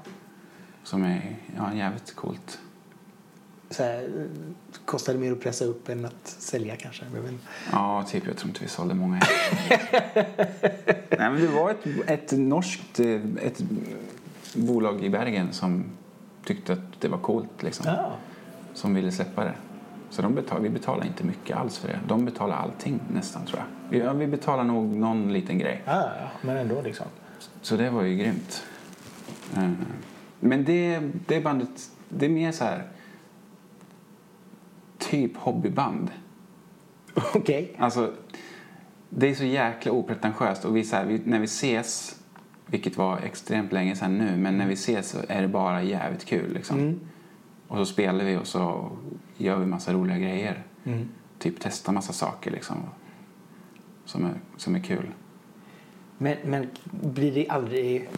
[0.85, 2.59] Som är ja, jävligt coolt.
[3.71, 4.29] Så här,
[4.85, 7.05] kostar det mer att pressa upp än att sälja kanske.
[7.07, 7.35] Inte.
[7.73, 8.27] Ja, typ.
[8.27, 9.15] Jag tror inte vi sålde många.
[11.11, 13.63] Nej, men det var ett, ett norskt eh, ett
[14.55, 15.85] bolag i Bergen som
[16.45, 17.63] tyckte att det var coolt.
[17.63, 18.13] Liksom, Ja.
[18.75, 19.55] Som ville släppa det.
[20.11, 22.01] Så de betal, vi betalar inte mycket alls för det.
[22.09, 23.67] De betalar allting nästan tror jag.
[23.91, 25.83] Vi, ja, vi betalar nog någon liten grej.
[25.85, 26.11] Ja,
[26.43, 27.07] men ändå liksom.
[27.63, 28.63] Så det var ju grymt.
[29.57, 29.71] Eh,
[30.41, 32.83] Men det, det bandet, det är mer så här
[34.99, 36.11] typ hobbyband.
[37.35, 37.77] Okej.
[37.79, 38.13] Alltså,
[39.09, 42.21] det är så jäkla opretentiöst och vi, så här, vi, när vi ses,
[42.73, 46.25] vilket var extremt länge sedan nu, men när vi ses så är det bara jävligt
[46.25, 47.01] kul liksom.
[47.69, 48.91] Och så spelar vi och så
[49.37, 50.63] gör vi massa roliga grejer.
[51.39, 52.77] Typ testar massa saker liksom.
[54.05, 55.07] Som är, som är kul.
[56.19, 58.09] Men, men blir det aldrig...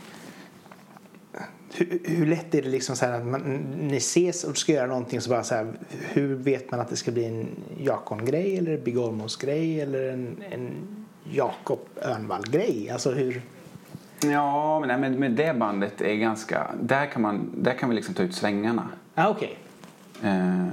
[1.74, 3.40] hur, hur lätt är det liksom så att man,
[3.80, 6.96] ni ses och ska göra någonting så bara så här, hur vet man att det
[6.96, 10.70] ska bli en Jakon-grej eller Big Olmos-grej eller en, en
[11.32, 12.90] Jakob Örnvall-grej?
[12.90, 13.42] Alltså hur...
[14.30, 16.70] Ja, men, nej, men det bandet är ganska...
[16.80, 18.88] Där kan, man, där kan vi liksom ta ut svängarna.
[19.14, 19.58] Ah, okej.
[20.22, 20.66] Eh,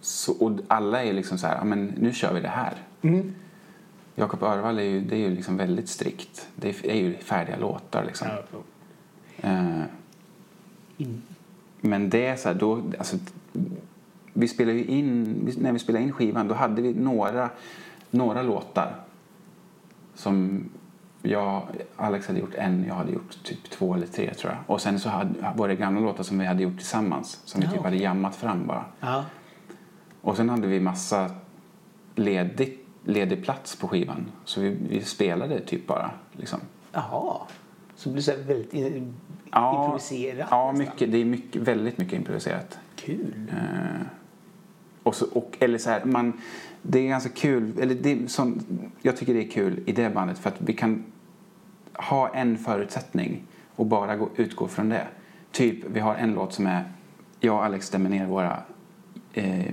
[0.00, 2.74] så, och alla är liksom så här, ja, men nu kör vi det här.
[3.02, 3.34] Mm.
[4.14, 6.48] Jakob Örvall är ju, det är ju liksom väldigt strikt.
[6.54, 8.28] Det är, är ju färdiga låtar liksom.
[8.28, 8.58] Ja,
[9.42, 9.82] Eh,
[11.80, 13.16] men det är så här, då, alltså,
[14.32, 17.50] vi spelade ju in, när vi spelade in skivan då hade vi några,
[18.10, 18.94] några låtar
[20.14, 20.64] som
[21.22, 21.62] jag,
[21.96, 24.60] Alex hade gjort en, jag hade gjort typ två eller tre tror jag.
[24.66, 27.66] Och sen så hade, var det gamla låtar som vi hade gjort tillsammans som vi
[27.66, 27.72] Ja.
[27.72, 28.84] typ hade jammat fram bara.
[29.00, 29.24] ja.
[30.22, 31.30] Och sen hade vi massa
[32.14, 34.26] ledig, ledig plats på skivan.
[34.44, 36.60] Så vi, vi spelade typ bara liksom.
[36.92, 37.36] Jaha.
[37.94, 39.14] Så det blir så väldigt in,
[39.52, 40.78] Ja, improviserat Ja, nästan.
[40.78, 42.78] mycket, det är mycket, väldigt mycket improviserat.
[42.96, 43.34] Kul.
[43.52, 44.06] Eh,
[45.02, 46.32] och så, och, eller så här, man,
[46.82, 48.60] det är ganska kul, eller det som,
[49.02, 51.04] jag tycker det är kul i det bandet för att vi kan
[51.94, 53.42] ha en förutsättning
[53.76, 55.06] och bara gå, utgå från det.
[55.52, 56.84] Typ, vi har en låt som är,
[57.40, 58.56] jag och Alex stämmer ner våra
[59.32, 59.72] eh,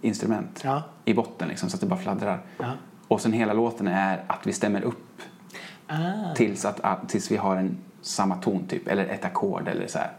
[0.00, 0.82] instrument Ja.
[1.04, 2.40] i botten liksom, så att det bara fladdrar.
[2.58, 2.72] Ja.
[3.08, 5.00] Och sen hela låten är att vi stämmer upp
[5.86, 6.34] Ah.
[6.34, 10.10] tills, att, tills vi har en samma ton typ, eller ett ackord eller så här.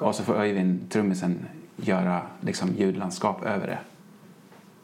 [0.00, 3.78] Och så får Öyvind, trummisen, göra liksom ljudlandskap över det.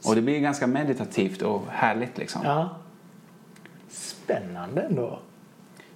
[0.04, 2.40] Och det blir ganska meditativt och härligt liksom.
[2.44, 2.76] Ja.
[3.88, 5.18] Spännande ändå.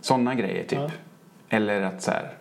[0.01, 0.79] Sådana grejer typ.
[0.79, 0.91] Ja.
[1.49, 2.35] Eller att så här,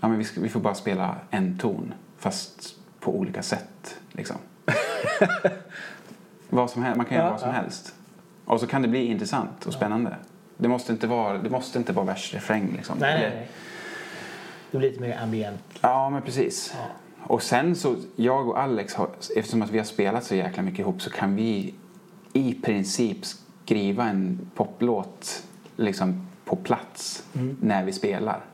[0.00, 4.36] ja men vi, ska, vi får bara spela en ton fast på olika sätt liksom.
[6.48, 7.94] vad som helst, man kan göra Ja, vad som helst.
[8.44, 10.16] Och så kan det bli intressant och spännande.
[10.56, 12.98] Det måste inte vara, det måste inte vara vers-refräng liksom.
[12.98, 13.48] Nej, nej, nej.
[14.70, 15.78] Det blir lite mer ambient.
[15.80, 16.74] Ja, men precis.
[17.26, 20.80] Och sen så, jag och Alex, har, eftersom att vi har spelat så jäkla mycket
[20.80, 21.74] ihop så kan vi
[22.32, 23.18] i princip
[23.64, 25.44] skriva en poplåt
[25.76, 27.24] liksom på plats
[27.60, 28.44] när vi spelar.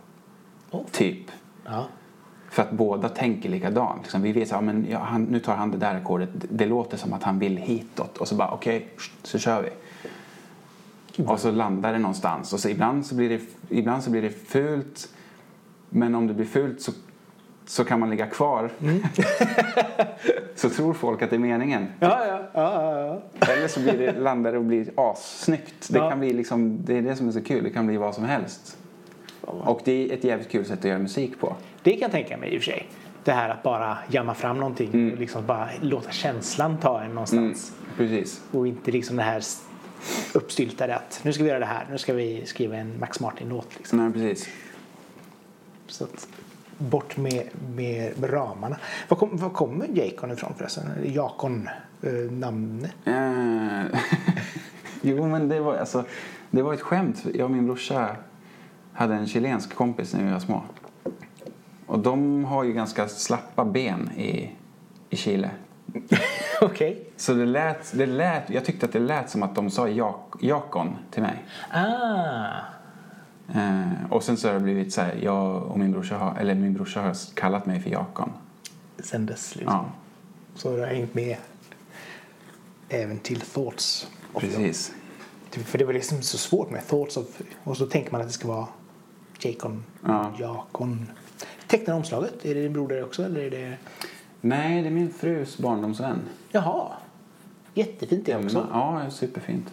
[0.71, 0.85] Oh.
[0.91, 1.31] Typ.
[1.65, 1.87] Ja.
[2.51, 4.03] För att båda tänker likadant.
[4.03, 6.29] Liksom, vi vet att ja, men, ja, han, nu tar han det där ackordet.
[6.33, 8.19] Det, låter som att han vill hitåt.
[8.19, 8.89] Och så bara okej,
[9.23, 9.71] så kör vi.
[11.25, 12.53] Och så landar det någonstans.
[12.53, 15.09] Och så ibland, så blir det, ibland så blir det fult.
[15.89, 16.93] Men om det blir fult så,
[17.71, 18.71] så kan man ligga kvar.
[20.55, 21.87] så tror folk att det är meningen.
[22.01, 23.49] Ja, ja, ja.
[23.53, 25.89] Eller så blir det, landar det och blir assnyggt.
[25.91, 27.65] Det, kan bli liksom, det är det som är så kul.
[27.65, 28.79] Det kan bli vad som helst.
[29.41, 31.57] Och det är ett jävligt kul sätt att göra musik på.
[31.83, 32.89] Det kan jag tänka mig i och för sig.
[33.25, 35.13] Det här att bara jamma fram någonting Mm.
[35.13, 37.73] och liksom bara låta känslan ta en någonstans.
[37.97, 38.43] Precis.
[38.53, 39.43] Och inte liksom det här
[40.35, 43.69] uppstyltade att nu ska vi göra det här, nu ska vi skriva en Max Martin-låt.
[43.77, 43.99] Liksom.
[43.99, 44.49] Nej, precis.
[45.87, 46.29] Så att,
[46.81, 48.77] bort med, med ramarna.
[49.09, 50.85] Var, kom, var kommer Jakon ifrån förresten?
[51.05, 51.69] Jakon,
[52.03, 52.93] eh, namnet?
[53.05, 53.83] Eh,
[55.03, 56.05] jo, men det var, alltså,
[56.51, 57.25] det var ett skämt.
[57.35, 58.17] Jag och min brorsa
[58.93, 60.63] hade en chilensk kompis när vi var små.
[61.87, 64.51] Och de har ju ganska slappa ben i,
[65.11, 65.51] i Chile.
[66.61, 67.05] Okej.
[67.17, 70.35] Så det lät, det lät, jag tyckte att det lät som att de sa jak,
[70.41, 71.45] jakon till mig.
[71.71, 72.80] Ah.
[73.55, 76.55] Eh, och sen så har det blivit så här, jag och min brorsa har, eller
[76.55, 78.33] min brorsa har kallat mig för jakon.
[78.99, 79.75] Sen dess liksom.
[79.75, 79.85] Ja,
[80.55, 81.37] Så har du hängt med
[82.89, 84.09] även till Thoughts.
[84.37, 84.93] precis.
[85.51, 87.27] Typ, För det var liksom så svårt med Thoughts of,
[87.65, 88.67] och så tänker man att det ska vara
[89.41, 90.33] Jakon, Ja.
[90.39, 91.07] Jakon.
[91.67, 93.77] Tecknar omslaget, är det din broder också eller är det?
[94.41, 96.19] Nej, det är min frus barndomsvän.
[96.53, 96.93] Jaha,
[97.75, 98.67] jättefint det också.
[98.73, 99.73] Ja, superfint.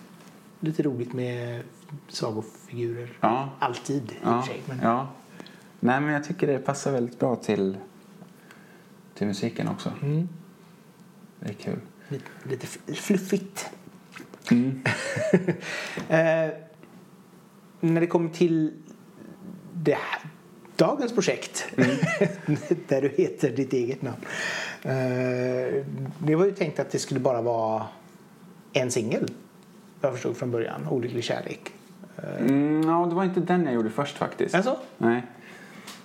[0.60, 1.62] Lite roligt med
[2.68, 3.10] sagofigurer.
[3.22, 3.50] Ja.
[3.60, 4.62] Alltid i Ja, sig.
[4.66, 5.08] Men ja.
[5.80, 7.78] Nej, men jag tycker det passar väldigt bra till,
[9.14, 9.92] till musiken också.
[10.02, 10.30] mm,
[11.40, 11.80] Det är kul.
[12.10, 12.68] lite, lite
[13.02, 13.70] fluffigt.
[14.52, 14.82] Mm.
[16.10, 16.50] Eh,
[17.80, 18.74] när det kommer till
[19.74, 20.22] det här,
[20.76, 21.90] dagens projekt Mm.
[22.88, 24.18] där du heter ditt eget namn.
[24.84, 25.84] Eh,
[26.20, 27.86] det var ju tänkt att det skulle bara vara
[28.74, 29.28] en singel.
[30.02, 31.72] Jag förstod från början, Olycklig kärlek.
[32.40, 34.56] Mm, ja, det var inte den jag gjorde först faktiskt.
[34.56, 34.78] Alltså?
[34.98, 35.26] Nej.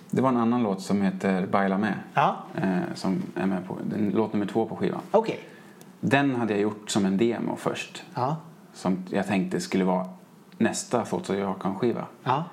[0.09, 1.93] Det var en annan låt som heter Baila med.
[2.13, 5.01] Ja, Eh, som är med på, den, låt nummer två på skivan.
[5.11, 5.39] okej.
[5.99, 8.03] Den hade jag gjort som en demo först.
[8.13, 8.35] Ja,
[8.73, 10.07] Som jag tänkte skulle vara
[10.57, 12.05] nästa of Jakan-skiva.
[12.23, 12.43] ja.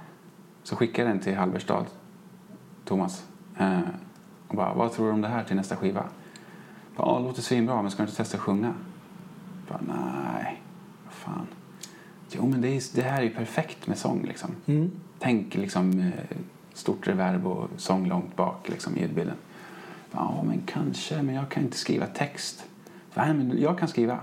[0.63, 1.85] Så skickade jag den till Halberstad,
[2.85, 3.25] Thomas.
[3.59, 3.79] Eh,
[4.49, 6.05] och bara, vad tror du om det här till nästa skiva?
[6.97, 8.73] Ja, låter svinbra, men ska du inte testa att sjunga?
[9.69, 10.63] Bara, nej,
[11.05, 11.47] vad fan.
[12.37, 14.51] Jo men det, är, det här är perfekt med sång liksom.
[15.19, 16.37] Tänk liksom eh,
[16.73, 19.37] stort reverb och sång långt bak liksom ljudbilden.
[20.13, 22.65] Ja men kanske, men jag kan inte skriva text.
[23.15, 24.19] Nej men jag kan skriva.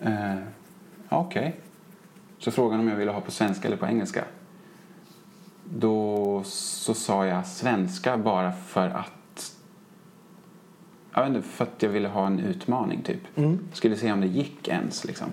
[0.00, 0.36] Eh,
[1.08, 1.60] ja, Okej.
[2.38, 4.24] Så frågan om jag ville ha på svenska eller på engelska.
[5.64, 9.10] Då så sa jag svenska bara för att
[11.14, 13.20] jag vet inte, för att jag ville ha en utmaning typ.
[13.72, 15.28] Skulle se om det gick ens liksom.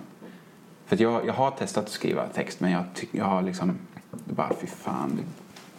[0.92, 3.78] För jag, jag har testat att skriva text men jag, tyck, jag har liksom,
[4.10, 5.20] bara fy fan,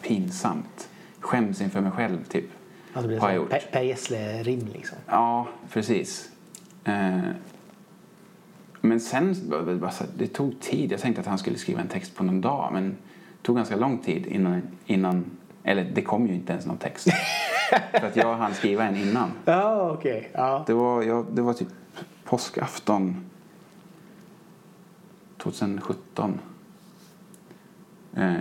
[0.01, 0.89] pinsamt.
[1.19, 2.45] Skäms inför mig själv typ.
[2.93, 3.71] Alltså det har jag blir gjort.
[3.71, 4.97] Per, per Gessle-rim liksom.
[5.07, 6.29] Ja, precis.
[6.83, 7.19] Eh,
[8.81, 9.35] men sen,
[10.17, 10.91] det tog tid.
[10.91, 13.75] Jag tänkte att han skulle skriva en text på någon dag men det tog ganska
[13.75, 15.25] lång tid innan, innan
[15.63, 17.07] eller det kom ju inte ens någon text.
[17.99, 19.31] För att jag hann skriva en innan.
[19.45, 20.29] Ja, okej.
[20.33, 20.63] Ja.
[20.67, 21.69] Det var, jag, det var typ
[22.23, 23.25] påskafton
[25.43, 26.39] 2017.
[28.13, 28.33] Eh,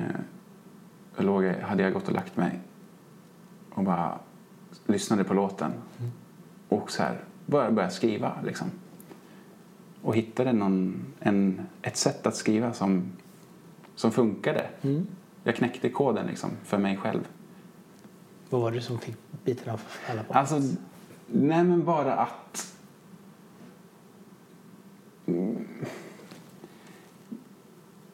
[1.17, 2.61] jag låg, hade jag gått och lagt mig
[3.71, 4.19] och bara
[4.87, 5.73] lyssnade på låten
[6.69, 8.71] och så här började börja skriva liksom.
[10.03, 13.12] Och hittade någon, en, ett sätt att skriva som,
[13.95, 14.67] som funkade.
[15.45, 17.29] Jag knäckte koden liksom för mig själv.
[18.51, 20.35] Vad var det som fick biten av alla på?
[20.35, 20.61] Alltså,
[21.27, 22.77] nej men bara att...
[25.27, 25.67] Mm.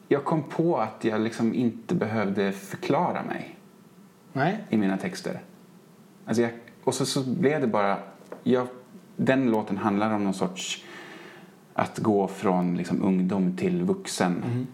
[0.08, 3.58] Jag kom på att jag liksom inte behövde förklara mig
[4.32, 4.64] Nej?
[4.68, 5.40] i mina texter.
[6.26, 6.50] Alltså jag,
[6.84, 7.98] och så, så blev det bara...
[8.42, 8.66] Jag,
[9.16, 10.84] den låten handlar om någon sorts...
[11.74, 14.66] Att gå från liksom ungdom till vuxen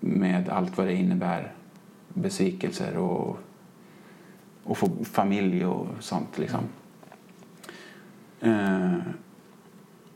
[0.00, 1.52] med allt vad det innebär.
[2.08, 3.38] Besvikelser och,
[4.64, 6.38] och få familj och sånt.
[6.38, 6.60] Liksom.
[8.40, 8.94] Eh,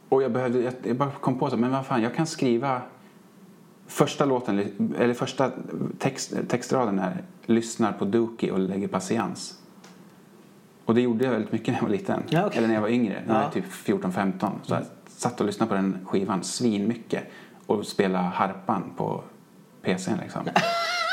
[0.08, 2.82] och jag behövde, jag, jag bara kom på så, men vad fan, jag kan skriva
[3.92, 4.58] första låten,
[4.98, 5.50] eller första
[5.98, 9.58] text, textraden är lyssnar på Dookie och lägger patiens.
[10.84, 12.22] Och det gjorde jag väldigt mycket när jag var liten.
[12.28, 12.58] Ja, okej.
[12.58, 13.46] Eller när jag var yngre, när jag Ja.
[13.46, 14.50] var typ 14-15.
[14.62, 17.22] Så jag satt och lyssnade på den skivan svinmycket
[17.66, 19.22] och spelade harpan på
[19.82, 20.42] PCn liksom.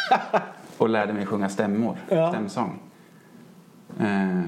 [0.78, 2.30] och lärde mig sjunga stämmor, Ja.
[2.32, 2.80] stämsång.
[4.00, 4.42] Eh,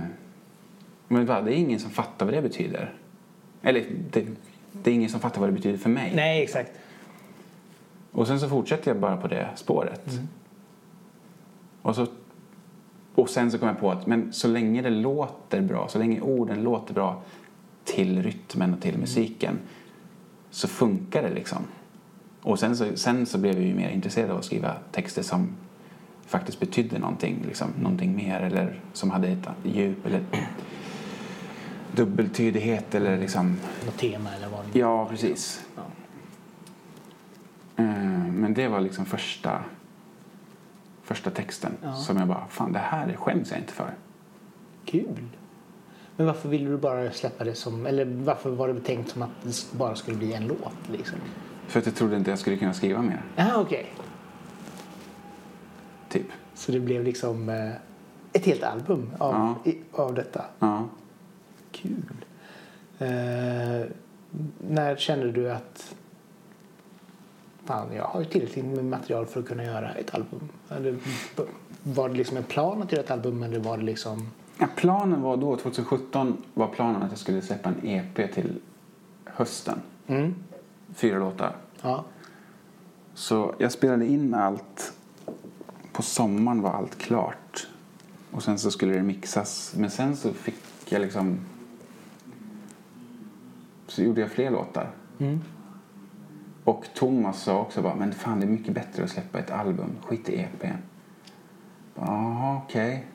[1.08, 2.94] men va, det är ingen som fattar vad det betyder.
[3.62, 4.26] Eller det,
[4.72, 6.12] det är ingen som fattar vad det betyder för mig.
[6.16, 6.72] Nej, exakt.
[8.12, 10.08] Och sen så fortsätter jag bara på det spåret.
[10.14, 10.28] Mm.
[11.82, 12.08] Och, så,
[13.16, 16.22] och sen så kom jag på att men så länge det låter bra, så länge
[16.22, 17.22] orden låter bra
[17.84, 19.02] till rytmen och till Mm.
[19.02, 19.60] musiken
[20.50, 21.58] så funkar det liksom.
[22.42, 25.48] Och sen så, sen så blev jag ju mer intresserad av att skriva texter som
[26.26, 30.22] faktiskt betydde någonting, liksom, någonting mer eller som hade ett djup eller
[31.96, 35.66] dubbeltydighet eller liksom Något tema eller vad det Ja, precis.
[35.76, 35.82] Ja.
[37.82, 39.64] Eh, Men det var liksom första,
[41.04, 41.96] första texten Ja.
[41.96, 43.94] som jag bara, fan det här skäms jag inte för.
[44.86, 45.28] Kul.
[46.16, 49.30] Men varför ville du bara släppa det som, eller varför var det tänkt som att
[49.44, 51.18] det bara skulle bli en låt liksom?
[51.68, 53.86] För att jag trodde inte jag skulle kunna skriva mer, Ja, okej.
[56.10, 56.28] typ.
[56.54, 57.72] Så det blev liksom eh,
[58.34, 59.72] ett helt album av, Ja.
[59.72, 60.46] i, av detta.
[60.60, 60.86] Ja.
[61.72, 62.26] Kul.
[63.00, 63.08] Eh,
[64.70, 65.96] när kände du att
[67.66, 70.50] fan, jag har ju tillräckligt med material för att kunna göra ett album?
[70.70, 70.98] Eller,
[71.84, 74.30] var det liksom en plan att göra ett album eller var det liksom...
[74.58, 78.60] Ja, planen var då, 2017 var planen att jag skulle släppa en EP till
[79.26, 79.80] hösten.
[80.08, 80.36] Mm.
[80.94, 81.56] Fyra låtar.
[81.82, 82.04] Ja.
[83.14, 84.94] Så jag spelade in allt.
[85.94, 87.68] På sommaren var allt klart.
[88.32, 89.74] Och sen så skulle det mixas.
[89.78, 90.56] Men sen så fick
[90.90, 91.40] jag liksom...
[93.88, 94.90] Så gjorde jag fler låtar.
[95.20, 95.42] Mm.
[96.64, 99.90] Och Thomas sa också bara, men fan det är mycket bättre att släppa ett album.
[100.06, 100.78] Skit i EPn.
[101.96, 103.06] Ja, okej.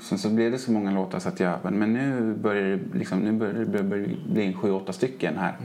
[0.00, 3.18] Sen så blev det så många låtar så att jag, men- nu börjar det, liksom,
[3.18, 3.82] nu börjar det
[4.32, 5.56] bli en sju, åtta stycken här.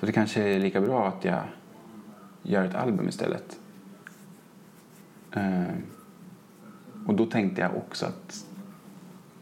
[0.00, 1.40] Så det kanske är lika bra att jag
[2.42, 3.58] gör ett album istället.
[5.32, 5.62] Eh,
[7.06, 8.44] och då tänkte jag också att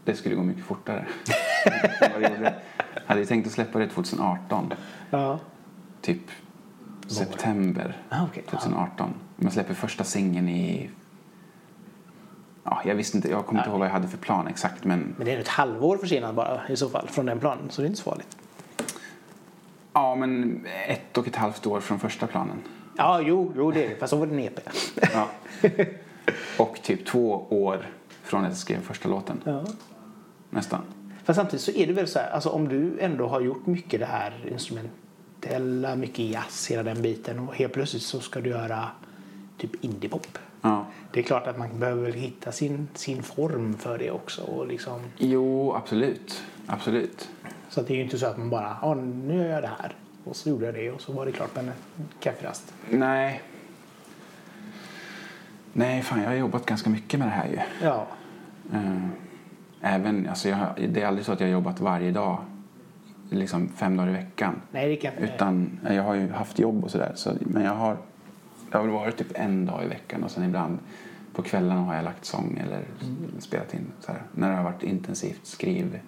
[0.04, 1.06] det skulle gå mycket fortare.
[2.20, 2.52] Jag
[3.14, 4.72] hade tänkt att släppa det 2018
[5.10, 5.38] Ja.
[6.00, 6.20] typ
[7.08, 8.44] september Ah, okej.
[8.50, 9.14] 2018.
[9.36, 10.90] Man släpper första singeln i...
[12.64, 15.14] Ja, jag visste inte, jag kommer inte ihåg vad jag hade för plan exakt men
[15.16, 17.70] Men det är ett halvår försenat bara i så fall från den planen.
[17.70, 18.36] Så det är inte så farligt.
[19.92, 22.56] ja, men ett och ett halvt år från första planen.
[22.96, 23.96] Ja, jo, jo det är det.
[23.96, 24.60] Fast så var det en EP.
[25.14, 25.28] Ja.
[26.58, 27.86] Och typ två år
[28.22, 29.40] från att jag skrev första låten.
[29.44, 29.64] Ja.
[30.50, 30.80] Nästan.
[31.24, 34.00] Fast samtidigt så är det väl så här, alltså om du ändå har gjort mycket
[34.00, 34.90] det här instrument,
[35.42, 37.38] metal, mycket jazz, hela den biten.
[37.38, 38.88] Och helt plötsligt så ska du göra
[39.58, 40.38] typ indiepop.
[40.60, 40.86] Ja.
[41.12, 44.42] Det är klart att man behöver hitta sin, sin form för det också.
[44.42, 46.42] Och liksom, Jo, absolut.
[46.66, 47.28] Absolut.
[47.68, 49.94] så det är ju inte så att man bara, ja nu gör jag det här.
[50.24, 51.72] Och så gjorde jag det och så var det klart med en
[52.20, 52.74] kafferast.
[52.90, 53.42] Nej.
[55.72, 57.58] Nej, fan jag har jobbat ganska mycket med det här ju.
[57.86, 58.06] Ja,
[58.72, 59.08] Eh,
[59.80, 60.58] Även, alltså jag,
[60.88, 62.38] det är aldrig så att jag har jobbat varje dag,
[63.30, 64.60] liksom fem dagar i veckan.
[64.70, 67.12] nej det kan Utan jag har ju haft jobb och sådär.
[67.14, 67.96] Så, men jag har,
[68.70, 70.78] det har väl varit typ en dag i veckan och sen ibland
[71.32, 72.84] på kvällarna har jag lagt sång eller
[73.38, 76.00] spelat in så här, när det har varit intensivt skriv,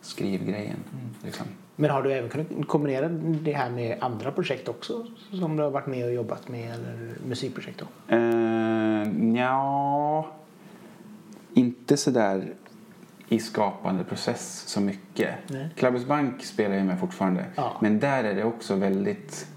[0.00, 0.78] skrivgrejen.
[1.24, 1.46] Liksom.
[1.76, 5.06] Men har du även kunnat kombinera det här med andra projekt också?
[5.30, 8.16] Som du har varit med och jobbat med eller musikprojekt då?
[8.16, 10.26] Uh, ja,
[11.54, 12.52] inte sådär
[13.28, 15.34] i skapande process så mycket.
[15.50, 16.00] Nej.
[16.08, 17.44] Bank spelar jag med fortfarande.
[17.54, 17.76] Ja.
[17.80, 19.48] Men där är det också väldigt...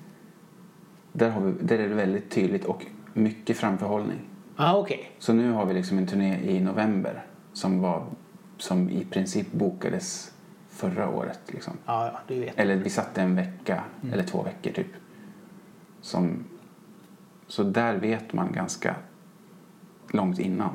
[1.14, 4.20] Där, har vi, där är det väldigt tydligt och mycket framförhållning.
[4.56, 5.12] Ah, okej.
[5.20, 8.06] Så nu har vi liksom en turné i november som, var,
[8.58, 10.34] som i princip bokades
[10.70, 11.40] förra året.
[11.48, 11.74] Liksom.
[11.86, 12.60] Ja, ja, du vet.
[12.60, 14.88] Eller vi satte en vecka eller två veckor typ.
[16.02, 16.44] Som,
[17.48, 18.96] så där vet man ganska
[20.12, 20.70] långt innan.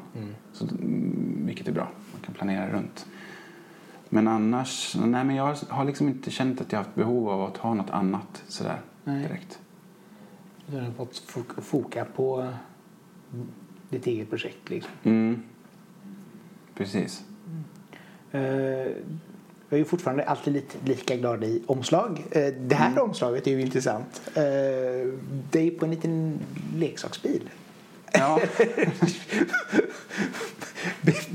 [0.52, 1.88] Så, mm, vilket är bra.
[2.26, 3.06] Kan planera runt.
[4.08, 7.42] Men annars, nej men jag har liksom inte känt att jag har haft behov av
[7.42, 9.22] att ha något annat sådär Nej.
[9.22, 9.58] direkt.
[10.66, 12.48] Du har fått fok- foka på
[13.88, 14.92] ditt eget projekt liksom.
[15.02, 15.42] Mm.
[16.74, 17.24] Precis.
[18.32, 18.40] Eh,
[19.68, 22.24] jag är ju fortfarande alltid lite lika glad i omslag.
[22.30, 24.22] Eh, det här omslaget är ju intressant.
[24.34, 24.42] Eh,
[25.50, 26.38] det är på en liten
[26.76, 27.50] leksaksbil.
[28.12, 28.40] Ja.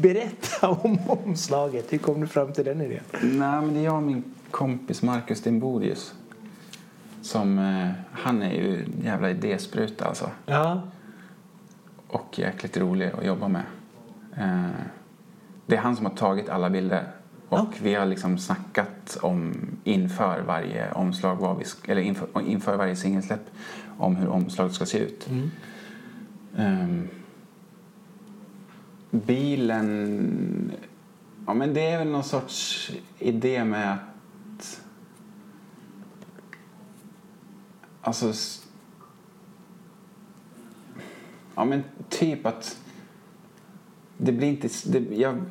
[0.02, 1.93] Be- Berätta om omslaget.
[1.93, 3.04] Hur kom du fram till den idén?
[3.22, 6.14] Nej, men det är jag och min kompis Marcus Dimbodius.
[7.22, 10.30] Som, eh, han är ju en jävla idéspruta alltså.
[10.45, 10.82] Ja.
[12.08, 13.64] Och jäkligt rolig att jobba med.
[14.38, 14.70] Eh,
[15.66, 17.04] det är han som har tagit alla bilder.
[17.49, 17.68] Och Ja.
[17.82, 23.49] vi har liksom snackat om inför varje omslag, vad vi, eller inför, inför varje singelsläpp,
[23.97, 25.30] om hur omslaget ska se ut.
[26.58, 27.08] Ehm,
[29.12, 30.72] bilen,
[31.47, 34.82] ja men det är väl någon sorts idé med att
[38.01, 38.34] Alltså...
[41.55, 42.78] Ja, men typ att...
[44.18, 44.70] Det blir inte...
[44.86, 45.41] Det, jag,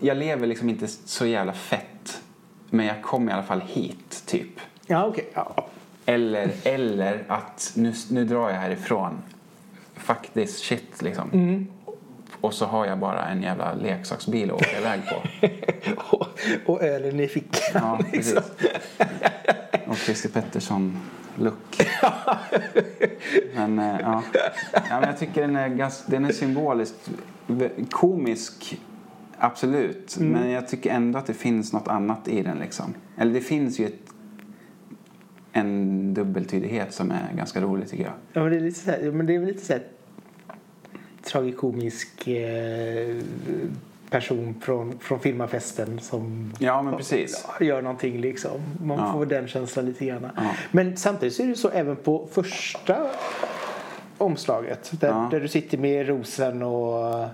[0.00, 2.22] jag lever liksom inte så jävla fett.
[2.70, 4.60] Men jag kom i alla fall hit, typ.
[4.86, 5.30] Ja, okej.
[5.34, 5.68] Ja.
[6.06, 9.22] Eller, eller att nu, nu drar jag härifrån.
[9.94, 11.30] Fuck this shit, liksom.
[12.40, 15.46] Och så har jag bara en jävla leksaksbil att åka iväg på.
[16.16, 16.28] och,
[16.66, 17.60] och ölen i fickan.
[17.74, 18.42] Ja, liksom.
[19.86, 21.82] Och Christer Pettersson-look.
[23.54, 24.22] Men, eh, ja.
[24.72, 27.10] ja, men jag tycker den är, gans, den är symboliskt
[27.90, 28.80] komisk.
[29.38, 30.16] Absolut.
[30.18, 32.58] Men jag tycker ändå att det finns något annat i den.
[32.58, 32.94] Liksom.
[33.16, 34.12] Eller det finns ju ett,
[35.52, 38.12] en dubbeltydighet som är ganska rolig tycker jag.
[38.32, 39.82] Ja, men det är lite så här, men det är väl lite så här
[41.28, 43.16] tragikomisk eh,
[44.10, 47.46] person från, från filmafesten som Ja, men precis.
[47.60, 48.60] gör någonting liksom.
[48.82, 49.12] Man Ja.
[49.12, 50.28] får den känslan lite grann.
[50.36, 50.42] Ja.
[50.70, 52.96] Men samtidigt så är det så även på första
[54.18, 55.28] omslaget där, Ja.
[55.30, 57.26] där du sitter med rosen och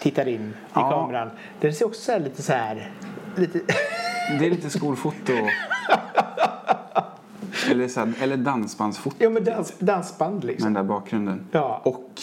[0.00, 1.30] tittar in i kameran.
[1.60, 2.92] Den ser också så här lite så här
[3.36, 3.60] lite
[4.38, 5.32] Det är lite skolfoto.
[7.70, 9.16] eller, så här, eller dansbandsfoto.
[9.18, 10.72] ja men dans, dansband liksom.
[10.72, 11.46] med den där bakgrunden.
[11.50, 11.82] Ja.
[11.84, 12.20] Och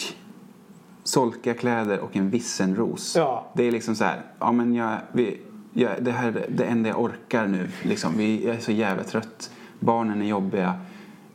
[1.04, 3.16] solkiga kläder och en vissenros.
[3.16, 3.52] Ja.
[3.54, 5.40] Det är liksom så här, ja men jag, vi,
[5.72, 7.68] jag, det här är det enda jag orkar nu.
[7.82, 8.12] Liksom.
[8.16, 9.50] Vi, jag är så jävla trött.
[9.80, 10.74] Barnen är jobbiga.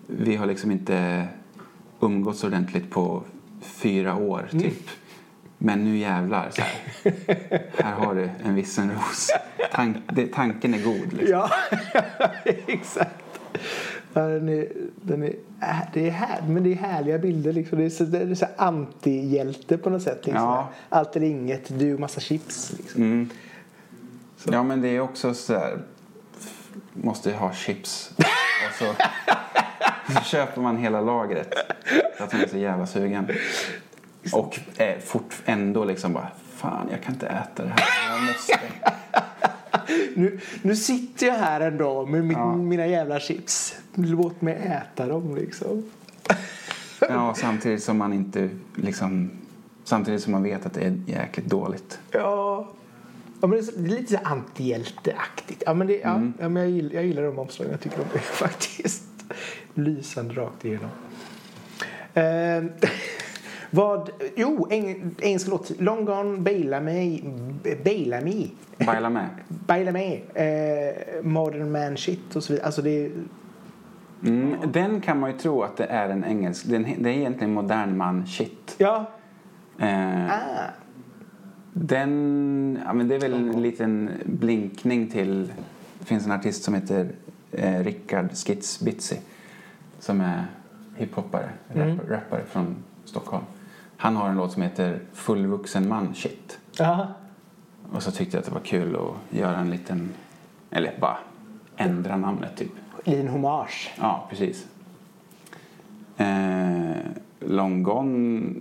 [0.07, 1.27] Vi har liksom inte
[1.99, 3.23] umgåtts ordentligt på
[3.61, 4.89] fyra år typ.
[5.57, 6.49] Men nu jävlar.
[6.51, 6.71] Så här.
[7.83, 9.29] här har du en vissenros.
[9.71, 11.13] Tank, det, tanken är god.
[11.13, 11.31] Liksom.
[11.31, 11.49] Ja,
[12.67, 13.23] exakt.
[14.17, 14.67] Ja, den är,
[15.01, 17.53] den är, äh, det är här, men det är härliga bilder.
[17.53, 17.77] Liksom.
[17.77, 20.25] Det är så, det är så anti-hjälte på något sätt.
[20.25, 20.43] Liksom.
[20.43, 20.69] Ja.
[20.89, 22.73] Allt eller inget, du och massa chips.
[22.77, 23.01] Liksom.
[23.01, 23.29] Mm.
[24.43, 25.79] Ja, men det är också så här...
[26.93, 28.11] Måste ha chips.
[28.17, 28.93] Och så,
[30.13, 31.53] så köper man hela lagret.
[32.17, 33.27] För att man är så jävla sugen.
[34.33, 36.27] Och är fort, ändå liksom bara...
[36.55, 38.13] Fan, jag kan inte äta det här.
[38.13, 38.59] Jag måste.
[40.15, 42.55] Nu, nu sitter jag här en dag med min, Ja.
[42.55, 43.75] mina jävla chips.
[43.95, 45.83] Låt mig äta dem liksom.
[46.99, 49.31] Ja, samtidigt som man inte liksom...
[49.83, 51.99] Samtidigt som man vet att det är jäkligt dåligt.
[52.11, 52.67] Ja,
[53.41, 55.63] Ja, men det är lite så antihjälteaktigt.
[55.65, 56.33] Ja, men det, ja, Mm.
[56.39, 57.71] ja, men jag, gillar, jag gillar de omslagen.
[57.71, 59.03] Jag tycker de är faktiskt
[59.73, 60.89] lysande rakt igenom.
[62.13, 62.89] Eh,
[63.71, 65.71] vad, jo, eng, engelska låt.
[65.79, 67.19] Long Gone, Baila Me,
[67.83, 68.47] Baila Me,
[68.85, 69.29] Baila med.
[69.47, 72.65] Baila Me, eh, Modern Man Shit och så vidare.
[72.65, 73.11] Alltså det
[74.23, 76.65] Mm, den kan man ju tro att det är en engelsk.
[76.65, 78.75] Den, det är egentligen modern man shit.
[78.77, 79.05] ja,
[79.79, 80.69] Eh, ah,
[81.73, 85.53] Den, ja, men det är väl en liten blinkning till,
[85.99, 87.09] det finns en artist som heter
[87.51, 89.15] eh, Rickard Skits Bitsy
[89.99, 90.45] som är
[90.95, 91.89] hiphoppare, Mm.
[91.89, 93.43] rappare, rappare från Stockholm.
[93.97, 96.59] Han har en låt som heter Fullvuxen man shit.
[96.77, 97.07] ja,
[97.91, 100.09] Och så tyckte jag att det var kul att göra en liten,
[100.71, 101.17] eller bara
[101.77, 102.71] ändra namnet typ.
[103.03, 103.93] liten hommage.
[103.99, 104.67] Ja, precis.
[106.17, 106.95] Eh,
[107.39, 108.53] long Gone,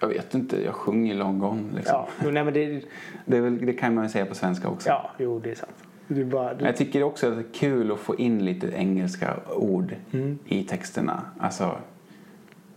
[0.00, 1.94] jag vet inte, jag sjunger Long Gone liksom.
[1.94, 2.84] Ja, jo, nej, men det,
[3.26, 4.88] Det, är väl, det kan man ju säga på svenska också.
[4.88, 5.72] ja, jo, det är sant.
[6.08, 9.36] Är bara, det, jag tycker också att det är kul att få in lite engelska
[9.56, 10.38] ord Mm.
[10.46, 11.22] i texterna.
[11.38, 11.76] Alltså,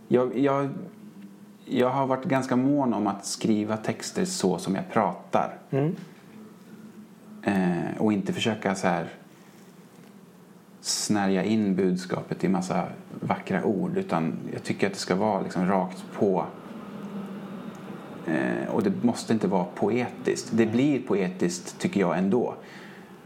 [0.08, 0.70] jag, jag,
[1.66, 5.58] jag har varit ganska mån om att skriva texter så som jag pratar.
[5.72, 5.96] mm,
[7.46, 9.10] Eh, och inte försöka så här
[10.82, 12.88] snärja in budskapet i massa
[13.20, 13.98] vackra ord.
[13.98, 16.46] Utan jag tycker att det ska vara liksom rakt på.
[18.28, 20.50] Eh, och det måste inte vara poetiskt.
[20.54, 22.56] Det blir poetiskt tycker jag ändå.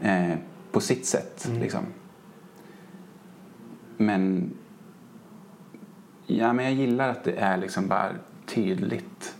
[0.00, 0.34] Eh,
[0.72, 1.80] på sitt sätt liksom.
[3.96, 4.50] Men,
[6.26, 8.10] ja, men jag gillar att det är liksom bara
[8.54, 9.34] tydligt.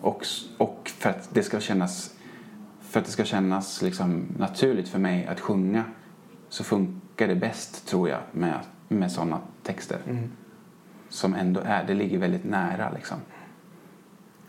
[0.00, 0.26] Och,
[0.58, 2.14] och för att det ska kännas
[2.94, 5.84] för att det ska kännas liksom naturligt för mig att sjunga
[6.48, 9.98] så funkar det bäst tror jag med, med sådana texter.
[10.06, 10.30] mm.
[11.08, 13.18] Som ändå är, det ligger väldigt nära liksom.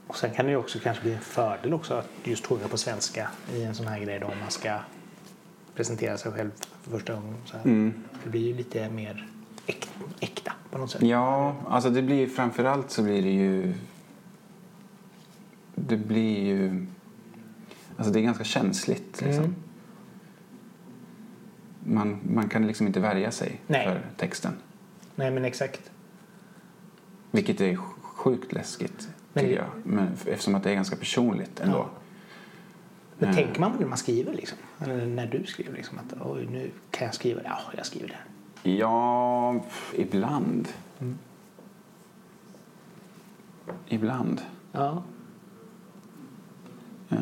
[0.08, 2.78] Och sen kan det ju också kanske bli en fördel också att just sjunga på
[2.78, 4.80] svenska i en sån här grej då om man ska
[5.76, 6.52] presentera sig själv
[6.82, 7.36] för första gången.
[7.46, 7.58] Så.
[7.58, 7.94] Mm.
[8.24, 9.28] Det blir ju lite mer
[9.68, 11.02] äk, äkta på något sätt.
[11.02, 13.74] Ja, alltså det blir framförallt så blir det ju
[15.76, 16.86] det blir ju
[17.98, 19.44] alltså det är ganska känsligt liksom.
[19.44, 19.56] Mm.
[21.84, 23.86] Man, man kan liksom inte värja sig Nej.
[23.88, 24.54] för texten.
[25.16, 25.92] Nej men exakt.
[27.32, 29.68] Vilket är sjukt läskigt Men- tycker jag.
[29.84, 31.78] Men, eftersom att det är ganska personligt ändå.
[31.78, 31.90] Ja.
[33.18, 33.44] Men Mm.
[33.46, 34.58] tänker man på det man skriver liksom?
[34.80, 37.48] Eller när du skriver liksom att oj nu kan jag skriva det.
[37.48, 38.35] Ja, jag skriver det.
[38.68, 39.55] Ja,
[39.95, 40.68] ibland.
[41.01, 41.18] Mm.
[43.88, 44.41] Ibland.
[44.72, 45.03] Ja.
[47.09, 47.18] Eh,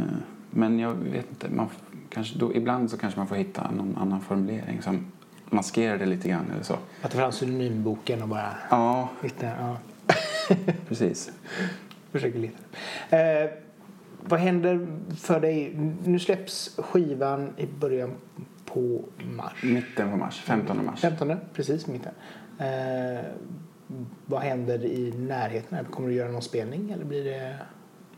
[0.49, 1.49] Men jag vet inte.
[1.49, 1.67] Man,
[2.09, 5.05] kanske då, ibland så kanske man får hitta någon annan formulering som
[5.49, 6.73] maskerar det lite grann eller så.
[7.01, 9.45] Att ta fram synonymboken och bara Ja, hitta.
[9.45, 9.77] Ja.
[10.87, 11.31] precis.
[12.11, 12.57] Försöker leta.
[13.09, 13.49] Eh,
[14.25, 14.87] vad händer
[15.17, 15.73] för dig?
[16.05, 18.11] Nu släpps skivan i början
[18.74, 19.01] på
[19.38, 19.63] mars.
[19.63, 20.99] Mitten på mars, 15 mars.
[21.01, 22.11] 15, precis mitten.
[22.59, 23.26] Eh,
[24.26, 25.86] vad händer i närheten?
[25.86, 27.55] Kommer du göra någon spelning eller blir det...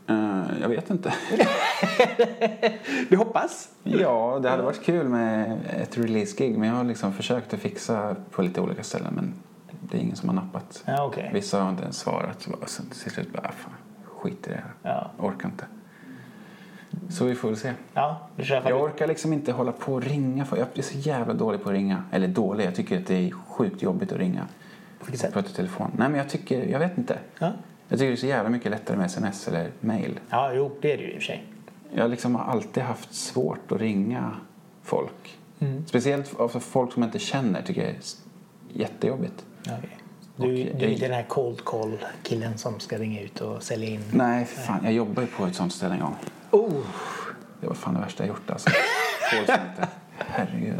[0.08, 1.14] Eh, Jag vet inte.
[3.10, 3.70] Vi hoppas.
[3.84, 8.16] Ja, det hade varit kul med ett release-gig men jag har liksom försökt att fixa
[8.32, 9.34] på lite olika ställen men
[9.82, 10.84] det är ingen som har nappat.
[10.88, 11.30] Ja, okej.
[11.34, 12.41] Vissa har inte ens svarat.
[12.41, 13.74] Så bara, så till slut bara, "Ah, fan,
[14.06, 14.74] skit i det här.
[14.84, 15.12] Ja.
[15.18, 15.66] Orkar inte.
[17.10, 17.74] Så vi får väl se.
[17.93, 20.46] Ja, du kör Jag orkar liksom inte hålla på och ringa.
[20.46, 22.04] För jag är så jävla dålig på att ringa.
[22.12, 24.48] Eller dålig, jag tycker att det är sjukt jobbigt att ringa.
[25.00, 25.34] På vilket sätt?
[25.34, 25.91] Prata telefon.
[25.98, 27.20] Nej men jag tycker, jag vet inte.
[27.39, 27.52] Ja.
[27.88, 30.20] Jag tycker det är så jävla mycket lättare med sms eller mail.
[30.30, 31.43] ja, jo, det är det ju i och för sig.
[31.93, 34.32] Jag liksom har alltid haft svårt att ringa
[34.84, 35.38] folk.
[35.60, 35.86] Mm.
[35.88, 37.98] Speciellt alltså folk som jag inte känner tycker jag är
[38.74, 39.46] jättejobbigt.
[39.62, 39.98] Okej.
[40.36, 44.02] Du, du är inte den här cold call-killen som ska ringa ut och sälja in.
[44.12, 44.80] Nej, för fan.
[44.84, 46.16] Jag jobbade ju på ett sånt ställe en gång.
[46.56, 46.86] Oh,
[47.62, 48.70] Det var fan det värsta jag gjort alltså.
[50.18, 50.76] Herregud.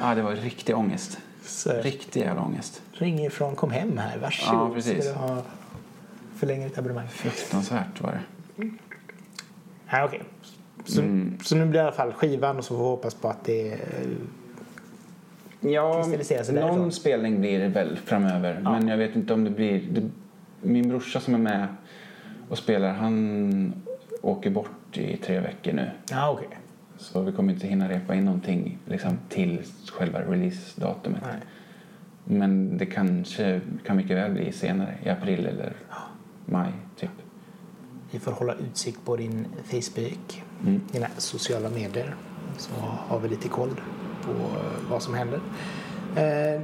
[0.00, 1.18] Ja, det var riktig ångest.
[1.44, 2.82] så Riktig jävla ångest.
[2.92, 4.18] ring ifrån Kom hem här.
[4.18, 4.70] Varsågod.
[4.70, 5.04] Ja, precis.
[5.04, 5.42] Ska du ha
[6.36, 7.08] förlänga ditt abonnemang?
[7.08, 8.20] Fruktansvärt var det.
[9.90, 10.22] Ja, okej.
[10.84, 11.38] Så, Mm.
[11.42, 13.44] så nu blir det i alla fall skivan och så får vi hoppas på att
[13.44, 13.72] det...
[13.72, 13.78] eh,
[15.60, 16.06] Ja,
[16.52, 18.60] någon spelning blir det väl framöver.
[18.64, 18.70] Ja.
[18.72, 19.82] Men jag vet inte om det blir...
[19.90, 20.10] Det,
[20.62, 21.66] min brorsa som är med
[22.48, 23.72] och spelar, han
[24.22, 25.90] åker bort i tre veckor nu.
[26.10, 26.48] Ja, okej.
[26.96, 29.62] Så vi kommer inte hinna repa in någonting liksom, till
[29.92, 31.22] själva releasedatumet.
[31.22, 31.40] Nej.
[32.24, 35.72] Men det kanske kan mycket väl bli senare, i april eller
[36.46, 37.10] maj typ.
[38.10, 40.80] Vi får hålla utsikt på din Facebook, Mm.
[40.92, 42.14] dina sociala medier.
[42.58, 43.80] Så har vi lite koll
[44.24, 45.40] på eh, vad som händer.
[46.16, 46.60] Eh,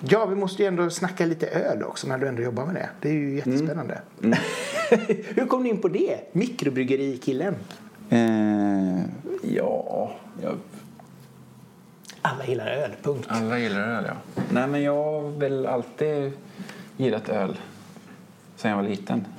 [0.00, 2.88] Ja, vi måste ju ändå snacka lite öl också när du ändå jobbar med det.
[3.00, 4.00] Det är ju jättespännande.
[4.22, 4.38] Mm.
[5.34, 6.18] Hur kom ni in på det?
[6.32, 7.54] Mikrobryggerikillen.
[8.10, 9.00] Eh,
[9.42, 10.56] ja, jag,
[12.22, 13.26] Alla gillar öl, punkt.
[13.28, 14.42] alla gillar öl ja.
[14.50, 16.32] Nej men jag har väl alltid
[16.96, 17.58] gillat öl
[18.56, 19.26] sen jag var liten.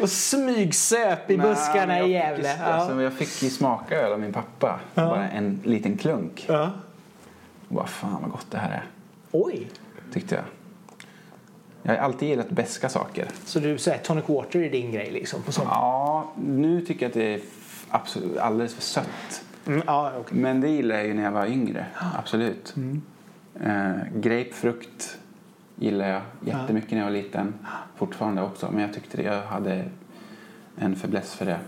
[0.00, 2.56] Och smygsöp i Nej, buskarna i fick Gävle.
[2.58, 2.64] Ja.
[2.64, 4.80] Alltså, jag fick ju smaka öl av min pappa.
[4.94, 6.44] Bara en liten klunk.
[6.48, 6.70] Ja.
[7.72, 8.84] Och bara, fan vad gott det här är.
[9.30, 9.70] Oj.
[10.12, 10.44] Tyckte jag.
[11.82, 13.28] Jag har alltid gillat beska saker.
[13.44, 15.42] Så du säger tonic water är din grej liksom?
[15.42, 15.68] På sånt.
[15.70, 17.40] Ja, nu tycker jag att det är
[17.88, 19.44] absolut, alldeles för sött.
[19.66, 20.38] Mm, ja, okej.
[20.38, 21.86] Men det gillade jag ju när jag var yngre.
[22.18, 22.74] Absolut.
[23.60, 25.18] Eh, grapefrukt
[25.76, 27.54] gillar jag jättemycket när jag var liten.
[27.96, 28.70] Fortfarande också.
[28.70, 29.84] Men jag tyckte det, jag hade
[30.76, 31.58] en fäbless för det.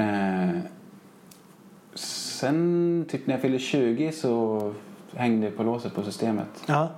[0.00, 0.60] Eh,
[2.40, 4.60] sen typ när jag fyllde 20 så
[5.14, 6.48] hängde jag på låset på systemet.
[6.66, 6.88] Ja.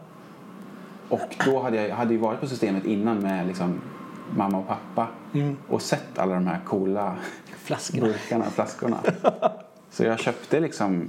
[1.09, 3.81] Och då hade jag hade ju varit på systemet innan med liksom
[4.37, 5.09] mamma och pappa.
[5.69, 7.17] Och sett alla de här coola
[7.57, 8.07] Flaskorna.
[8.07, 8.99] burkarna, flaskorna.
[9.91, 11.09] Så jag köpte liksom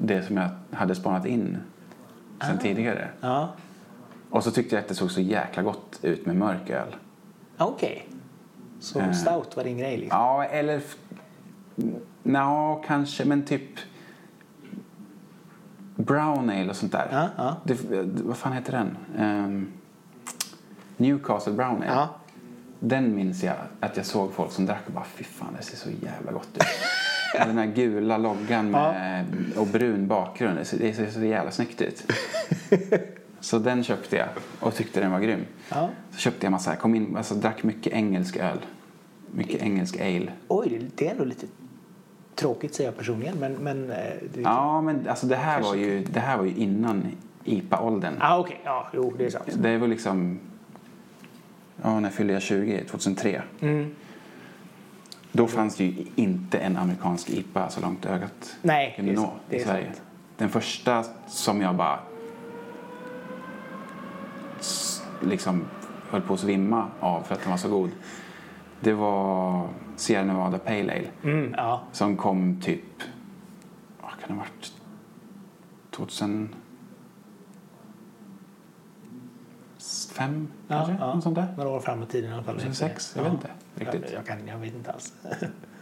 [0.00, 1.58] det som jag hade spanat in
[2.46, 3.08] sen tidigare.
[3.20, 3.48] Ja.
[4.30, 6.96] Och så tyckte jag att det såg så jäkla gott ut med mörk öl.
[7.58, 8.08] Okej.
[8.80, 9.12] Så Eh.
[9.12, 10.18] stout var din grej liksom?
[10.20, 10.80] Ja, eller...
[12.22, 13.62] Nja, kanske, men typ...
[15.96, 17.08] Brown ale och sånt där.
[17.12, 17.56] Ja, ja.
[17.64, 17.78] Det,
[18.24, 18.96] vad fan heter den?
[19.18, 19.68] Ehm,
[20.96, 21.86] Newcastle Brown Ale.
[21.86, 22.08] Ja.
[22.80, 25.76] Den minns jag att jag såg folk som drack och bara fy fan det ser
[25.76, 26.62] så jävla gott ut.
[27.46, 29.24] Den här gula loggan med,
[29.56, 30.56] och brun bakgrund.
[30.58, 32.12] Det ser, det ser så jävla snyggt ut.
[33.40, 34.28] Så den köpte jag
[34.60, 35.44] och tyckte den var grym.
[35.70, 35.88] Ja.
[36.10, 38.58] Så köpte jag massa, kom in, alltså drack mycket engelsk öl.
[39.32, 40.32] Mycket engelsk ale.
[40.48, 41.46] Oj, det- det är ändå lite
[42.36, 43.38] tråkigt säger jag personligen.
[43.38, 44.42] Men, men eh.
[44.42, 47.06] Ja men alltså det här var ju, det här var ju innan
[47.44, 48.14] IPA-åldern.
[48.20, 48.60] Ah, okej.
[48.64, 49.44] Ja, jo, det är sant.
[49.54, 50.38] Det var liksom...
[51.82, 52.84] Ja, när fyllde jag 20?
[52.84, 53.42] 2003.
[53.60, 53.94] Mm.
[55.32, 59.60] Då fanns det ju inte en amerikansk IPA så långt ögat Nej, kunde nå i
[59.60, 59.84] Sverige.
[59.84, 60.02] sant.
[60.36, 61.98] Den första som jag bara
[65.22, 65.64] liksom
[66.10, 67.90] höll på att svimma av för att den var så god.
[68.80, 71.80] Det var Sierra Nevada Pale Ale Mm, ja.
[71.92, 72.82] som kom typ,
[74.02, 74.72] vad kan det ha varit,
[75.90, 76.48] 2005
[80.68, 80.96] kanske?
[81.00, 81.14] ja.
[81.14, 81.54] Något sånt där.
[81.56, 82.54] Några år fram i tiden i alla fall.
[82.54, 83.12] 2006?
[83.16, 83.30] Jag Ja.
[83.30, 84.10] vet inte riktigt.
[84.12, 85.12] Jag, jag, kan, jag vet inte alls.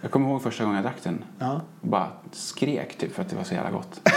[0.01, 1.61] Jag kommer ihåg första gången jag drack den ja.
[1.81, 4.01] och bara skrek typ för att det var så jävla gott.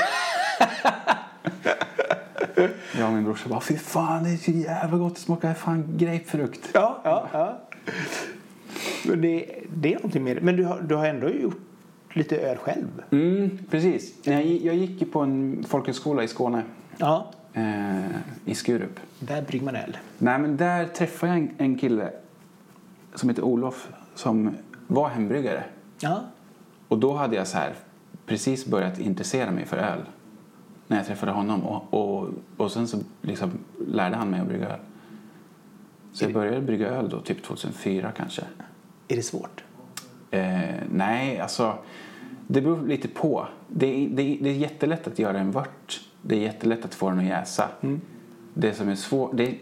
[2.98, 5.98] jag och min brorsa bara, fy fan det är så jävla gott, det smakar fan
[5.98, 6.70] grapefrukt.
[6.74, 7.60] Ja, ja, ja.
[9.08, 9.45] Men det,
[9.76, 10.41] det är någonting det.
[10.41, 11.58] Men du har, du har ändå gjort
[12.14, 12.88] lite öl själv?
[13.12, 14.14] Mm, precis.
[14.28, 16.64] Jag, jag gick ju på en folkhögskola i Skåne,
[16.97, 17.32] Ja.
[17.53, 18.05] eh,
[18.45, 18.99] i Skurup.
[19.20, 19.97] Där brygger man öl.
[20.18, 22.10] Nej, men där träffade jag en, en kille
[23.16, 24.51] som heter Olof som
[24.88, 25.64] var hembryggare.
[25.99, 26.22] Ja.
[26.88, 27.74] Och då hade jag så här
[28.26, 29.99] precis börjat intressera mig för öl
[30.88, 31.62] när jag träffade honom.
[31.64, 33.51] Och, och, och sen så liksom
[33.88, 34.80] lärde han mig att brygga öl.
[36.14, 38.41] Så jag började brygga öl då, typ 2004 kanske.
[39.08, 39.64] Är det svårt?
[40.32, 40.60] Eh,
[40.91, 41.78] nej, alltså
[42.47, 43.47] det beror lite på.
[43.68, 46.01] Det, är- det, är- det är jättelätt att göra en vört.
[46.22, 47.70] Det är jättelätt att få den att jäsa.
[48.53, 49.55] Det som är svårt, det är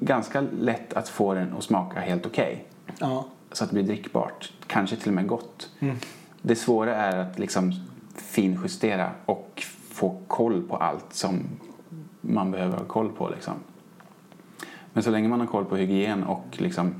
[0.00, 2.64] ganska lätt att få den att smaka helt okej.
[2.98, 3.26] Ja.
[3.52, 4.52] Så att det blir drickbart.
[4.66, 5.70] Kanske till och med gott.
[6.42, 7.72] Det svåra är att liksom
[8.14, 11.42] finjustera och få koll på allt som
[12.20, 13.28] man behöver ha koll på.
[13.28, 13.54] Liksom.
[14.92, 16.94] Men så länge man har koll på hygien och liksom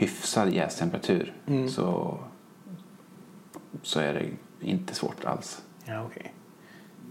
[0.00, 1.34] hyfsad jästemperatur
[1.68, 2.18] så,
[3.82, 4.26] så är det
[4.66, 5.62] inte svårt alls.
[5.84, 6.34] Ja, okej.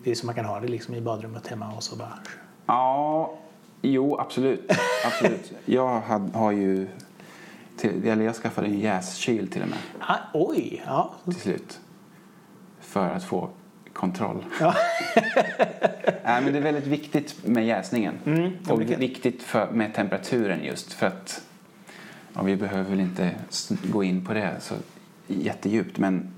[0.04, 2.20] Det är som man kan ha det liksom i badrummet hemma och så bara...
[2.66, 3.38] Ja,
[3.82, 4.72] jo absolut.
[5.06, 5.54] absolut.
[5.66, 6.88] Jag had, har ju,
[7.78, 9.78] till, eller jag skaffade en jäskyl till och med.
[10.00, 10.84] Ah, oj!
[10.86, 11.14] Ja.
[11.24, 11.80] till slut.
[12.80, 13.50] För att få
[13.94, 14.46] kontroll.
[14.60, 14.76] Ja.
[16.24, 18.20] Nej, men det är väldigt viktigt med jäsningen.
[18.26, 21.49] Mm, och viktigt för, med temperaturen just för att
[22.40, 23.36] ja, vi behöver väl inte
[23.84, 24.76] gå in på det så
[25.28, 26.34] jättedjupt men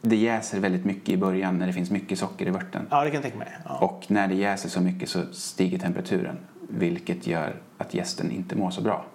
[0.00, 2.86] det jäser väldigt mycket i början när det finns mycket socker i vörten.
[2.90, 3.58] ja, det kan jag tänka mig.
[3.64, 3.78] Ja.
[3.78, 8.70] Och när det jäser så mycket så stiger temperaturen vilket gör att gästen inte mår
[8.70, 9.06] så bra.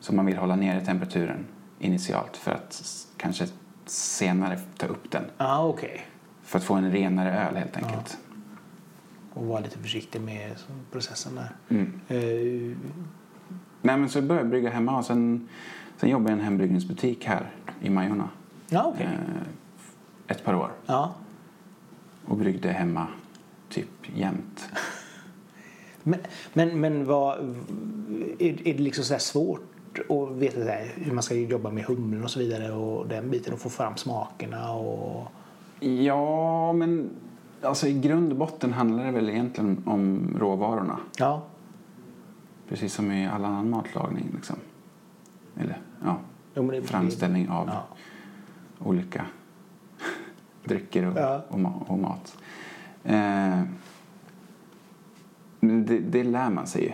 [0.00, 1.46] Så man vill hålla nere temperaturen
[1.78, 2.82] initialt för att
[3.16, 3.46] kanske
[3.86, 5.24] senare ta upp den.
[5.38, 6.06] Ja, okej.
[6.42, 8.18] För att få en renare öl helt enkelt.
[9.34, 10.56] Och vara lite försiktig med
[10.92, 11.50] processen där.
[11.68, 12.00] Mm.
[12.08, 12.76] Eh,
[13.84, 15.48] Nej men så jag började brygga hemma och sen,
[15.96, 18.28] sen jobbade jag i en hembryggningsbutik här i Majorna.
[18.68, 19.06] ja, okej.
[19.06, 19.42] Eh,
[20.26, 20.70] ett par år.
[20.86, 21.14] Ja.
[22.24, 23.06] Och bryggde hemma
[23.68, 24.68] typ jämt.
[26.02, 26.20] Men,
[26.52, 27.38] men, men vad,
[28.38, 32.24] är, är det liksom så svårt att veta här, hur man ska jobba med humlen
[32.24, 35.26] och så vidare och den biten och få fram smakerna och...
[35.80, 37.10] Ja, men
[37.62, 40.98] alltså i grund och botten handlar det väl egentligen om råvarorna.
[41.18, 41.42] Ja.
[42.68, 44.30] Precis som i all annan matlagning.
[44.34, 44.56] Liksom.
[45.56, 46.18] Eller ja,
[46.54, 47.84] Jo, framställning av Ja.
[48.78, 49.26] olika
[50.64, 51.44] drycker och, Ja.
[51.48, 52.36] och, ma- och mat.
[53.04, 53.62] Eh,
[55.60, 56.92] men det, det lär man sig ju.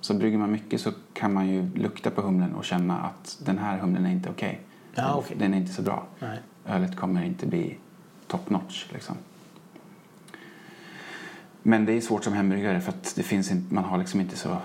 [0.00, 3.58] Så brygger man mycket så kan man ju lukta på humlen och känna att den
[3.58, 4.60] här humlen är inte okej.
[4.94, 5.36] Ja, Den- okej.
[5.40, 6.06] Den är inte så bra.
[6.18, 6.38] Nej.
[6.66, 7.76] Ölet kommer inte bli
[8.26, 8.86] top notch.
[8.92, 9.16] Liksom.
[11.62, 14.36] Men det är svårt som hembryggare för att det finns inte, man har liksom inte
[14.36, 14.56] så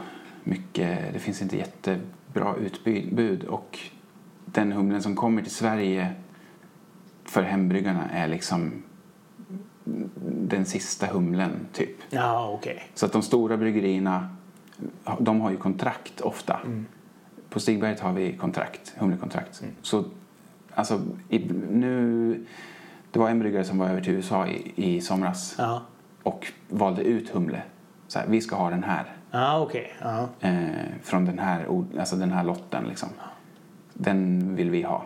[0.46, 3.80] mycket, det finns inte jättebra utbud och
[4.46, 6.14] den humlen som kommer till Sverige
[7.26, 8.84] för hembryggarna är liksom
[10.26, 11.98] den sista humlen typ.
[12.10, 12.84] Ja, okej.
[12.94, 14.36] Så att de stora bryggerierna,
[15.20, 16.60] de har ju kontrakt ofta.
[17.50, 19.64] På Stigberget har vi kontrakt, humlekontrakt.
[19.82, 20.06] Så
[20.74, 21.40] alltså, i,
[21.72, 22.46] nu,
[23.12, 25.82] det var en bryggare som var över till USA i, i somras Ja.
[26.24, 27.62] och valde ut humle.
[28.08, 29.16] Så här, vi ska ha den här.
[29.32, 29.94] Ja, okej.
[30.02, 30.30] Ja.
[30.40, 30.70] Eh,
[31.04, 33.10] från den här, alltså den här lotten liksom.
[33.94, 35.04] Den vill vi ha.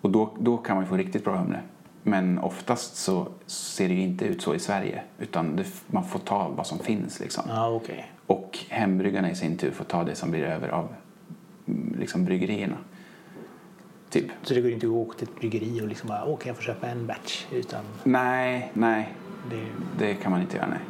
[0.00, 1.60] Och då, då kan man få riktigt bra humle.
[2.02, 5.02] Men oftast så ser det ju inte ut så i Sverige.
[5.18, 7.44] Utan det, man får ta vad som finns liksom.
[7.48, 8.12] Ja, okej.
[8.26, 10.88] Och hembryggarna i sin tur får ta det som blir över av
[11.66, 12.76] mm, liksom bryggerierna.
[14.10, 14.26] Typ.
[14.42, 16.56] Så det går inte att åka till ett bryggeri och liksom bara, åh, kan jag
[16.56, 17.46] få köpa en batch?
[17.52, 19.14] Utan Nej, nej.
[19.50, 19.66] det...
[19.98, 20.80] Det kan man inte göra, nej.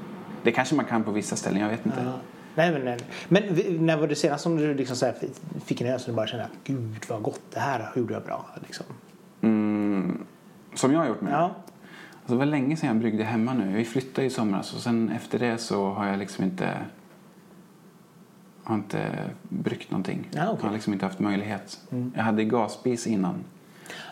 [0.42, 2.02] Det kanske man kan på vissa ställen, jag vet inte.
[2.04, 2.12] Ja.
[2.54, 2.98] Nej, men, men,
[3.28, 5.12] men när var det senast som du liksom så
[5.64, 8.22] fick en öl som du bara kände att gud vad gott det här gjorde jag
[8.22, 8.46] bra?
[8.66, 8.86] Liksom.
[9.40, 10.26] Mm,
[10.74, 11.30] som jag har gjort nu.
[11.30, 11.54] Ja.
[12.24, 13.76] Alltså, det var länge sedan jag bryggde hemma nu.
[13.76, 16.70] Vi flyttade i somras och sen efter det så har jag liksom inte
[18.64, 20.28] har inte bryggt någonting.
[20.30, 20.42] Ja.
[20.42, 20.56] Mm.
[20.60, 21.80] Jag har liksom inte haft möjlighet.
[22.14, 23.44] Jag hade gasspis innan.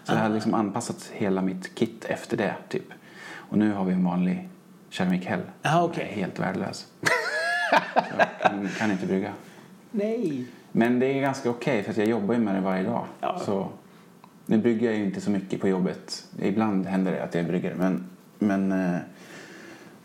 [0.05, 2.93] Så jag hade liksom anpassat hela mitt kit efter det typ.
[3.35, 4.49] Och nu har vi en vanlig
[4.91, 5.41] keramikhäll.
[5.63, 6.09] Som okej.
[6.11, 6.87] är helt värdelös.
[8.63, 9.33] jag kan, inte brygga.
[9.91, 10.45] Nej.
[10.73, 13.07] Men det är ganska okej för att jag jobbar ju med det varje dag.
[13.21, 13.39] Ja.
[13.39, 13.69] Så
[14.47, 16.25] nu brygger jag ju inte så mycket på jobbet.
[16.39, 18.07] Ibland händer det att jag brygger men,
[18.39, 18.97] men eh,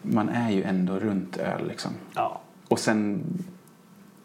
[0.02, 1.92] man är ju ändå runt öl liksom.
[2.16, 2.42] Ja.
[2.68, 3.24] Och sen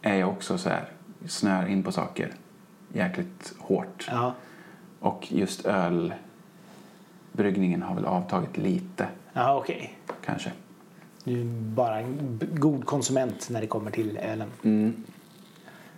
[0.03, 0.85] är jag också så här
[1.27, 2.33] snör in på saker
[2.93, 4.09] jäkligt hårt.
[4.11, 4.35] Ja.
[5.01, 9.95] Och just ölbryggningen har väl avtagit lite Ja, okej.
[10.25, 10.53] kanske.
[11.25, 11.45] Du är
[11.75, 14.49] bara en god konsument när det kommer till ölen.
[14.63, 15.05] Mm.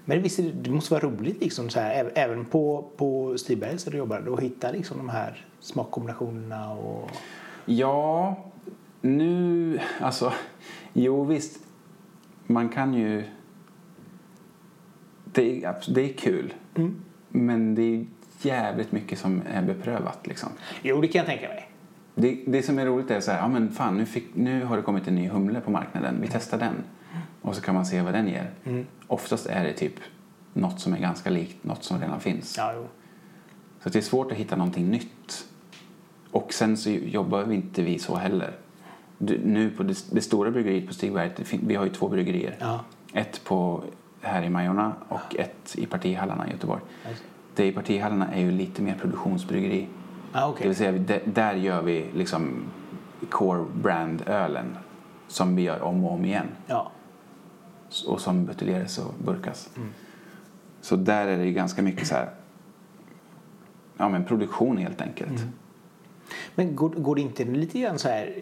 [0.04, 3.98] Men visst, det, måste vara roligt liksom så här, även på, på Stigbergs där du
[3.98, 7.10] jobbar, att hitta liksom de här smakkombinationerna och...
[7.64, 8.36] Ja,
[9.00, 9.80] nu...
[10.00, 10.32] Alltså,
[10.92, 11.58] jo visst.
[12.46, 13.24] Man kan ju...
[15.24, 16.54] Det är, det är kul.
[16.74, 17.04] Mm.
[17.28, 18.06] Men det är
[18.42, 20.26] jävligt mycket som är beprövat.
[20.26, 20.48] Liksom.
[20.82, 21.70] Jo, det kan jag tänka mig.
[22.14, 24.76] Det, det som är roligt är så här, ja men fan nu, fick, nu har
[24.76, 26.18] det kommit en ny humle på marknaden.
[26.20, 26.74] Vi testar den.
[27.42, 28.50] Och så kan man se vad den ger.
[28.64, 28.86] Mm.
[29.06, 29.94] Oftast är det typ
[30.52, 32.54] något som är ganska likt något som redan finns.
[32.58, 32.74] Ja.
[33.82, 35.46] Så det är svårt att hitta någonting nytt.
[36.30, 38.52] Och sen så jobbar vi inte vi så heller.
[39.18, 40.86] Du, nu på det, det stora bryggeriet
[41.38, 42.56] på fin- vi har ju två bryggerier.
[42.60, 42.80] Ja.
[43.12, 43.84] Ett på
[44.20, 46.80] här i Majorna och ett i partihallarna i Göteborg.
[47.08, 47.24] Alltså.
[47.54, 49.86] Det i partihallarna är ju lite mer produktionsbryggeri.
[50.34, 50.66] Ja, Det okej.
[50.66, 52.64] vill säga, där, gör vi liksom
[53.30, 54.76] core brand-ölen
[55.28, 56.46] som vi gör om och om igen.
[56.66, 56.90] Ja.
[58.06, 59.70] Och som buteljeras och burkas.
[60.80, 62.30] Så där är det ju ganska mycket så här,
[63.96, 65.42] ja men produktion helt enkelt.
[66.54, 68.34] Men går, går det inte lite grann så här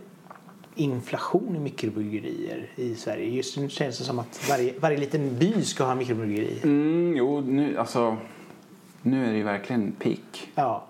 [0.74, 3.28] inflation i mikrobryggerier i Sverige?
[3.30, 6.60] Just nu känns det som att varje, varje liten by ska ha mikrobryggeri.
[6.62, 8.16] Mm, jo, nu, alltså,
[9.02, 10.52] nu är det ju verkligen peak.
[10.54, 10.84] Ja.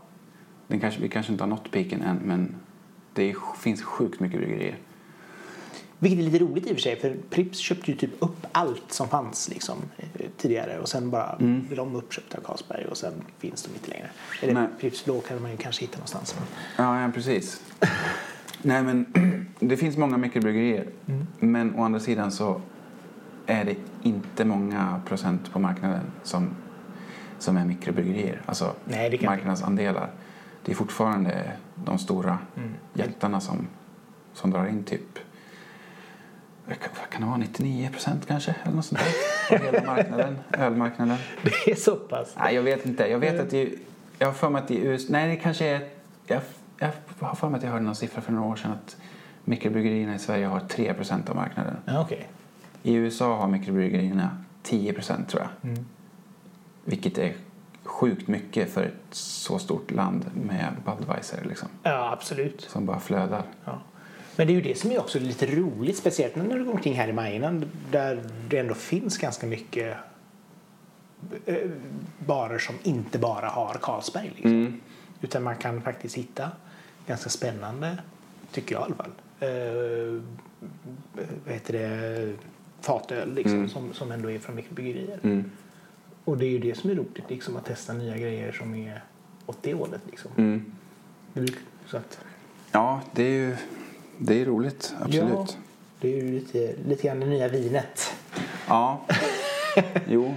[0.72, 2.54] Den kanske, vi kanske inte har nått peaken än, men
[3.14, 4.78] det är, finns sjukt mycket bryggerier.
[5.98, 8.92] Vilket är lite roligt i och för sig, för Pripps köpte ju typ upp allt
[8.92, 11.66] som fanns liksom, eh, tidigare och sen bara Mm.
[11.66, 14.06] blev de uppköpta av Carlsberg och sen finns de inte längre.
[14.42, 14.66] Eller Nej.
[14.80, 16.36] Pripps Blå kan man ju kanske hitta någonstans.
[16.76, 17.62] Ja, ja precis.
[18.62, 19.06] Nej, men
[19.60, 20.86] det finns många mikrobryggerier.
[21.38, 22.60] Men å andra sidan så
[23.46, 26.48] är det inte många procent på marknaden som,
[27.38, 28.40] som är mikrobryggerier.
[28.46, 30.10] Alltså Nej, det kan- marknadsandelar.
[30.64, 32.38] Det är fortfarande de stora
[32.94, 33.66] jättarna som,
[34.34, 35.18] som drar in typ
[36.66, 36.78] vad
[37.10, 38.54] kan- det vara, 99 procent kanske?
[38.62, 39.00] Eller något sånt
[39.50, 39.56] där.
[39.58, 41.16] Av hela marknaden, ölmarknaden.
[41.42, 42.34] Det är så pass.
[42.38, 43.06] Nej, jag vet inte.
[43.06, 43.72] Jag vet att det,
[44.18, 45.88] jag har för mig att i USA, nej det kanske är,
[46.26, 46.40] jag,
[46.78, 46.90] jag
[47.20, 48.96] har för mig att jag hörde någon siffra för några år sedan att
[49.44, 51.76] mikrobryggerierna i Sverige har 3% av marknaden.
[51.84, 52.28] Ja, okej.
[52.82, 54.30] I USA har mikrobryggerierna
[54.62, 55.70] 10 procent tror jag.
[55.70, 55.84] Mm.
[56.84, 57.32] Vilket är
[57.85, 61.68] sjukt mycket för ett så stort land med Budweiser liksom.
[61.83, 62.61] Ja, absolut.
[62.61, 63.43] Som bara flödar.
[63.64, 63.78] Ja.
[64.37, 66.95] Men det är ju det som är också lite roligt, speciellt när du går omkring
[66.95, 69.97] här i Majorna där det ändå finns ganska mycket
[71.47, 71.57] eh,
[72.26, 74.33] barer som inte bara har Carlsberg.
[74.35, 74.51] Liksom.
[74.51, 74.80] Mm.
[75.20, 76.51] Utan man kan faktiskt hitta
[77.07, 77.99] ganska spännande,
[78.53, 80.22] tycker jag i alla fall, eh,
[81.45, 82.33] vad heter det,
[82.80, 83.68] fatöl liksom, Mm.
[83.68, 85.18] som, som ändå är från mikrobryggerier.
[85.22, 85.51] Mm.
[86.24, 89.02] Och det är ju det som är roligt, liksom, att testa nya grejer som är
[89.46, 90.00] åt det hållet.
[90.10, 90.30] Liksom.
[90.36, 90.72] Mm.
[91.32, 91.52] Det
[91.86, 92.18] Så att,
[92.72, 93.56] Ja, det är ju
[94.18, 94.94] det är roligt.
[95.00, 95.32] Absolut.
[95.32, 95.46] Ja,
[96.00, 98.14] det är ju lite, lite grann det nya vinet.
[98.68, 99.06] Ja.
[100.08, 100.34] Jo,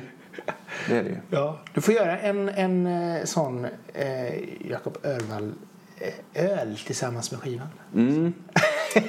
[0.90, 1.18] det är det ju.
[1.30, 1.60] Ja.
[1.74, 5.54] Du får göra en, en eh, sån eh, Jakob Örvall
[6.00, 7.68] eh, öl tillsammans med skivan.
[7.96, 8.34] Mm.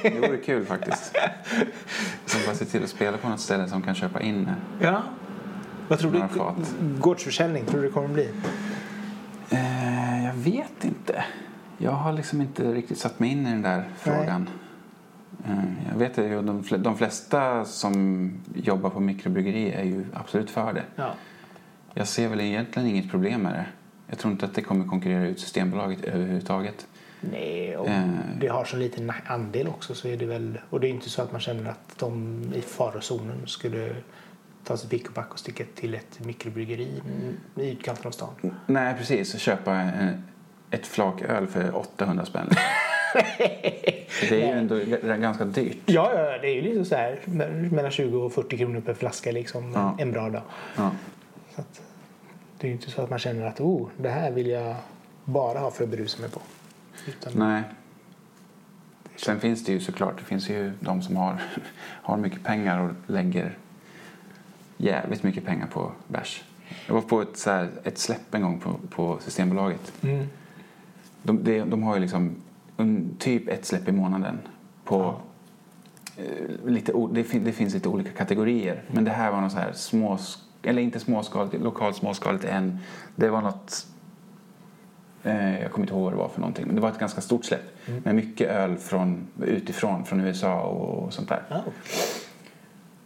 [0.03, 1.17] Det vore kul faktiskt.
[2.27, 4.51] Som bara se till att spela på något ställe som kan köpa in.
[4.81, 5.03] Ja.
[5.89, 6.23] Vad tror du?
[7.01, 8.31] Gårdsförsäljning, tror du det kommer bli?
[9.51, 11.25] Eh, jag vet inte.
[11.79, 14.49] Jag har liksom inte riktigt satt mig in i den där frågan.
[15.45, 20.73] Eh, jag vet ju de, de flesta som jobbar på mikrobryggeri är ju absolut för
[20.73, 20.85] det.
[20.97, 21.15] Ja.
[21.95, 23.67] Jag ser väl egentligen inget problem med det.
[24.07, 26.87] Jag tror inte att det kommer konkurrera ut Systembolaget överhuvudtaget.
[27.21, 28.09] Nej, och Eh.
[28.41, 30.59] det har så liten andel också så är det väl...
[30.71, 33.97] Och det är inte så att man känner att de i farozonen skulle
[34.67, 37.03] ta sig pick och pack och sticka till ett mikrobryggeri
[37.57, 38.35] i utkanten av stan.
[38.67, 39.39] Nej, precis.
[39.39, 40.23] Köpa en,
[40.71, 42.51] ett flak öl för 800 spänn.
[44.29, 44.81] det är ju ändå
[45.17, 45.79] ganska dyrt.
[45.87, 47.19] Ja, ja, det är ju liksom så här
[47.71, 49.97] mellan 20 och 40 kronor per flaska liksom Ja.
[49.99, 50.43] en bra dag.
[50.77, 50.91] Ja.
[51.55, 51.83] Så att,
[52.59, 54.75] det är ju inte så att man känner att oh, det här vill jag
[55.25, 56.41] bara ha för att berusa mig på.
[57.09, 57.63] Utan, Nej.
[59.17, 61.43] Sen finns det ju såklart, det finns ju de som har,
[62.03, 63.59] har mycket pengar och lägger
[64.77, 66.45] jävligt mycket pengar på bärs.
[66.87, 69.93] Jag var på ett, så här, ett släpp en gång på, på Systembolaget.
[70.03, 70.27] Mm.
[71.23, 72.37] De, de, de har ju liksom
[72.77, 74.39] un, typ ett släpp i månaden
[74.85, 75.21] på
[76.17, 78.83] eh, lite, det, fin, det finns lite olika kategorier.
[78.89, 80.19] Men det här var något så här små,
[80.63, 82.79] eller inte småskaligt, lokalt småskaligt än.
[83.17, 83.87] Det var något,
[85.23, 87.21] eh, jag kommer inte ihåg vad det var för någonting, men det var ett ganska
[87.21, 87.89] stort släpp.
[88.05, 91.43] Med mycket öl från, utifrån, från USA och, och sånt där.
[91.49, 91.63] Ja.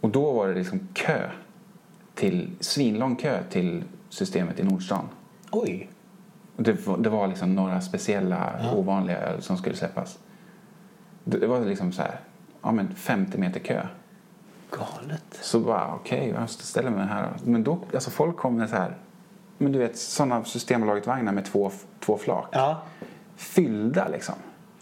[0.01, 1.29] Och då var det liksom kö
[2.21, 5.09] till, svinlång kö till systemet i Nordstan.
[5.51, 5.89] Oj.
[6.57, 8.71] Det var, det var liksom några speciella Ja.
[8.73, 10.19] ovanliga öl som skulle släppas.
[11.23, 12.19] Det det var liksom så här,
[12.61, 13.87] ja men 50 meter kö.
[14.71, 15.23] Galet.
[15.41, 17.29] Så bara okej, jag måste ställa mig här.
[17.43, 18.97] Men då, alltså folk kom med så här,
[19.57, 22.47] men du vet sådana Systembolaget-vagnar med två, två flak.
[22.51, 22.81] Ja.
[23.35, 24.35] Fyllda liksom.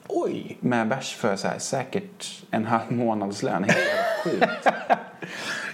[0.08, 0.58] Oj.
[0.60, 3.64] Med bärs för så här, säkert en halv månadslön.
[3.64, 3.78] Helt
[4.24, 4.68] sjukt.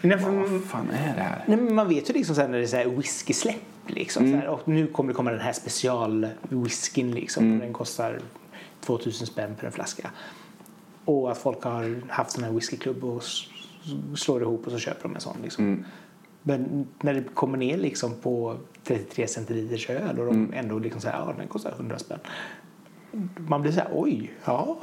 [0.05, 1.43] Nej, för, Vad fan är det här?
[1.47, 3.61] nej, men man vet ju liksom när det är så här whisky-släpp.
[3.87, 7.13] Liksom, så här, och nu kommer det komma den här special-whiskyn.
[7.13, 8.19] Liksom, Den kostar
[8.81, 10.11] 2000 spänn per en flaska.
[11.05, 13.23] Och att folk har haft sån här whiskyklubb och
[14.15, 15.37] slår ihop och så köper de en sån.
[15.43, 15.63] Liksom.
[15.65, 15.85] Mm.
[16.43, 20.53] Men när det kommer ner liksom på 33 centiliters öl och de Mm.
[20.53, 22.19] ändå liksom här, ja den kostar 100 spänn.
[23.37, 24.31] Man blir så här, oj.
[24.45, 24.77] Ja,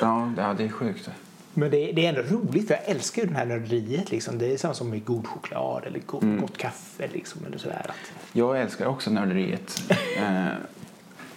[0.00, 1.10] ja, det är sjukt.
[1.58, 4.10] Men det, det är ändå roligt för jag älskar ju det här nörderiet.
[4.10, 4.38] Liksom.
[4.38, 6.40] Det är samma som med god choklad eller go, Mm.
[6.40, 7.08] gott kaffe.
[7.12, 7.90] Liksom, eller sådär.
[8.32, 9.82] Jag älskar också nörderiet.
[10.18, 10.46] Eh,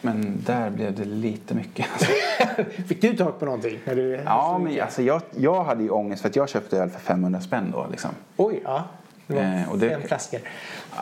[0.02, 1.86] Men där blev det lite mycket.
[2.88, 3.80] Fick du tag på någonting?
[3.86, 6.90] När du, Ja, men alltså jag, jag hade ju ångest för att jag köpte öl
[6.90, 8.10] för 500 spänn då liksom.
[8.38, 8.84] Oj, ja.
[9.28, 10.40] Det var Eh, och det- fem flaskor.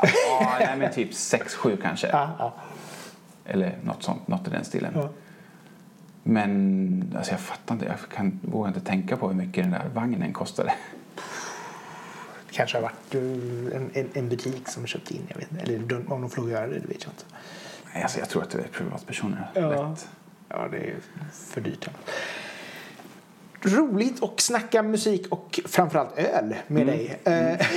[0.01, 2.07] Ja, nej, men typ 6-7 kanske.
[2.11, 2.53] Ja, ja.
[3.45, 4.91] Eller något sånt, något i den stilen.
[4.95, 5.09] Ja.
[6.23, 9.89] Men alltså jag fattar inte, jag kan, vågar inte tänka på hur mycket den där
[9.93, 10.73] vagnen kostade.
[12.47, 13.21] Det kanske har varit eh,
[13.77, 15.21] en, en, en butik som köpte in.
[15.27, 15.63] Jag vet inte.
[15.63, 17.23] Eller om de får göra det, det vet jag inte.
[17.93, 19.51] Nej, Alltså jag tror att det är privatpersoner.
[19.53, 19.89] Ja.
[19.89, 20.07] Lätt.
[20.49, 20.95] Ja, det är
[21.31, 21.89] för dyrt.
[23.61, 27.19] Roligt att snacka musik och framförallt öl med dig.
[27.23, 27.67] Eh,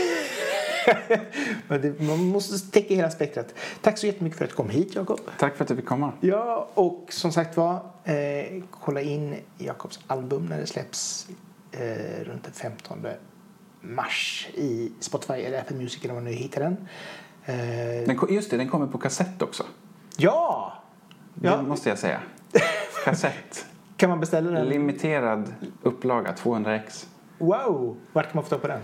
[1.68, 3.54] Men det, man måste täcka hela spektrat.
[3.80, 5.20] Tack så jättemycket för att du kom hit, Jakob.
[5.38, 6.12] Tack för att du fick komma.
[6.20, 7.74] Ja, och som sagt var,
[8.04, 11.28] eh, kolla in Jakobs album när det släpps
[11.72, 13.06] eh, runt den 15
[13.80, 16.76] mars i Spotify eller Apple Music eller var nu hittar den.
[17.44, 19.64] Eh, Den, just det, den kommer på kassett också.
[20.16, 20.72] ja!
[21.34, 21.62] Det ja!
[21.62, 22.20] måste jag säga.
[23.04, 23.66] Kassett.
[23.96, 24.66] Kan man beställa den?
[24.68, 27.06] Limiterad upplaga, 200x.
[27.38, 27.96] Wow!
[28.12, 28.80] Vart kan man få tag på den?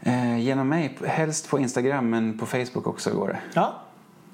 [0.00, 3.38] Eh, genom mig, helst på Instagram men på Facebook också går det.
[3.54, 3.74] Ja.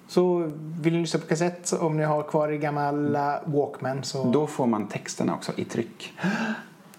[0.09, 0.51] Så
[0.81, 4.25] vill ni lyssna på kassett om ni har kvar i gamla Walkman så...
[4.25, 6.13] Då får man texterna också i tryck.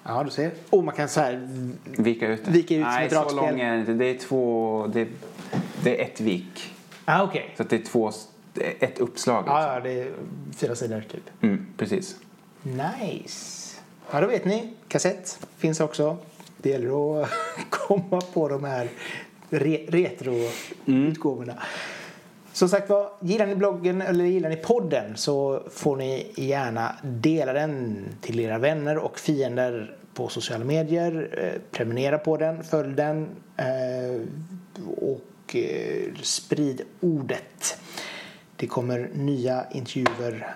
[0.05, 0.51] Ja, du ser.
[0.69, 1.49] Och man kan så här...
[1.83, 2.51] Vika ut det.
[2.51, 3.93] Vika ut som Nej, ett så lång är det inte.
[3.93, 4.87] Det är två...
[4.93, 5.07] Det,
[5.83, 6.73] det är ett vik.
[7.05, 7.53] Ah, okej.
[7.57, 8.11] Så att det är två...
[8.79, 9.43] Ett uppslag.
[9.47, 10.11] Ja, ja, det är
[10.55, 11.29] fyra sidor typ.
[11.41, 12.15] Mm, precis.
[12.63, 13.79] Nice.
[14.11, 14.73] Ja, då vet ni.
[14.87, 16.17] Kassett finns också.
[16.63, 17.29] Det gäller att
[17.69, 18.89] komma på de här
[19.49, 21.51] re- retroutgåvorna.
[21.51, 21.63] Mm.
[22.53, 27.53] Som sagt var, gillar ni bloggen eller gillar ni podden så får ni gärna dela
[27.53, 31.29] den till era vänner och fiender på sociala medier.
[31.37, 34.21] Eh, prenumerera på den, följ den eh,
[34.97, 37.77] och eh, sprid ordet.
[38.55, 40.55] Det kommer nya intervjuer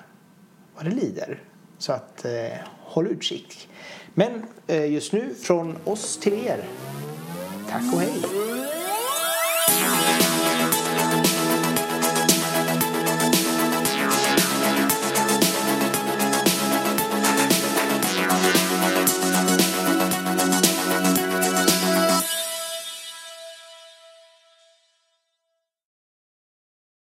[0.75, 1.39] vad det lider.
[1.77, 3.69] Så att eh, håll utkik.
[4.19, 6.63] Men eh, just nu från oss till er.
[7.69, 8.13] Tack och hej.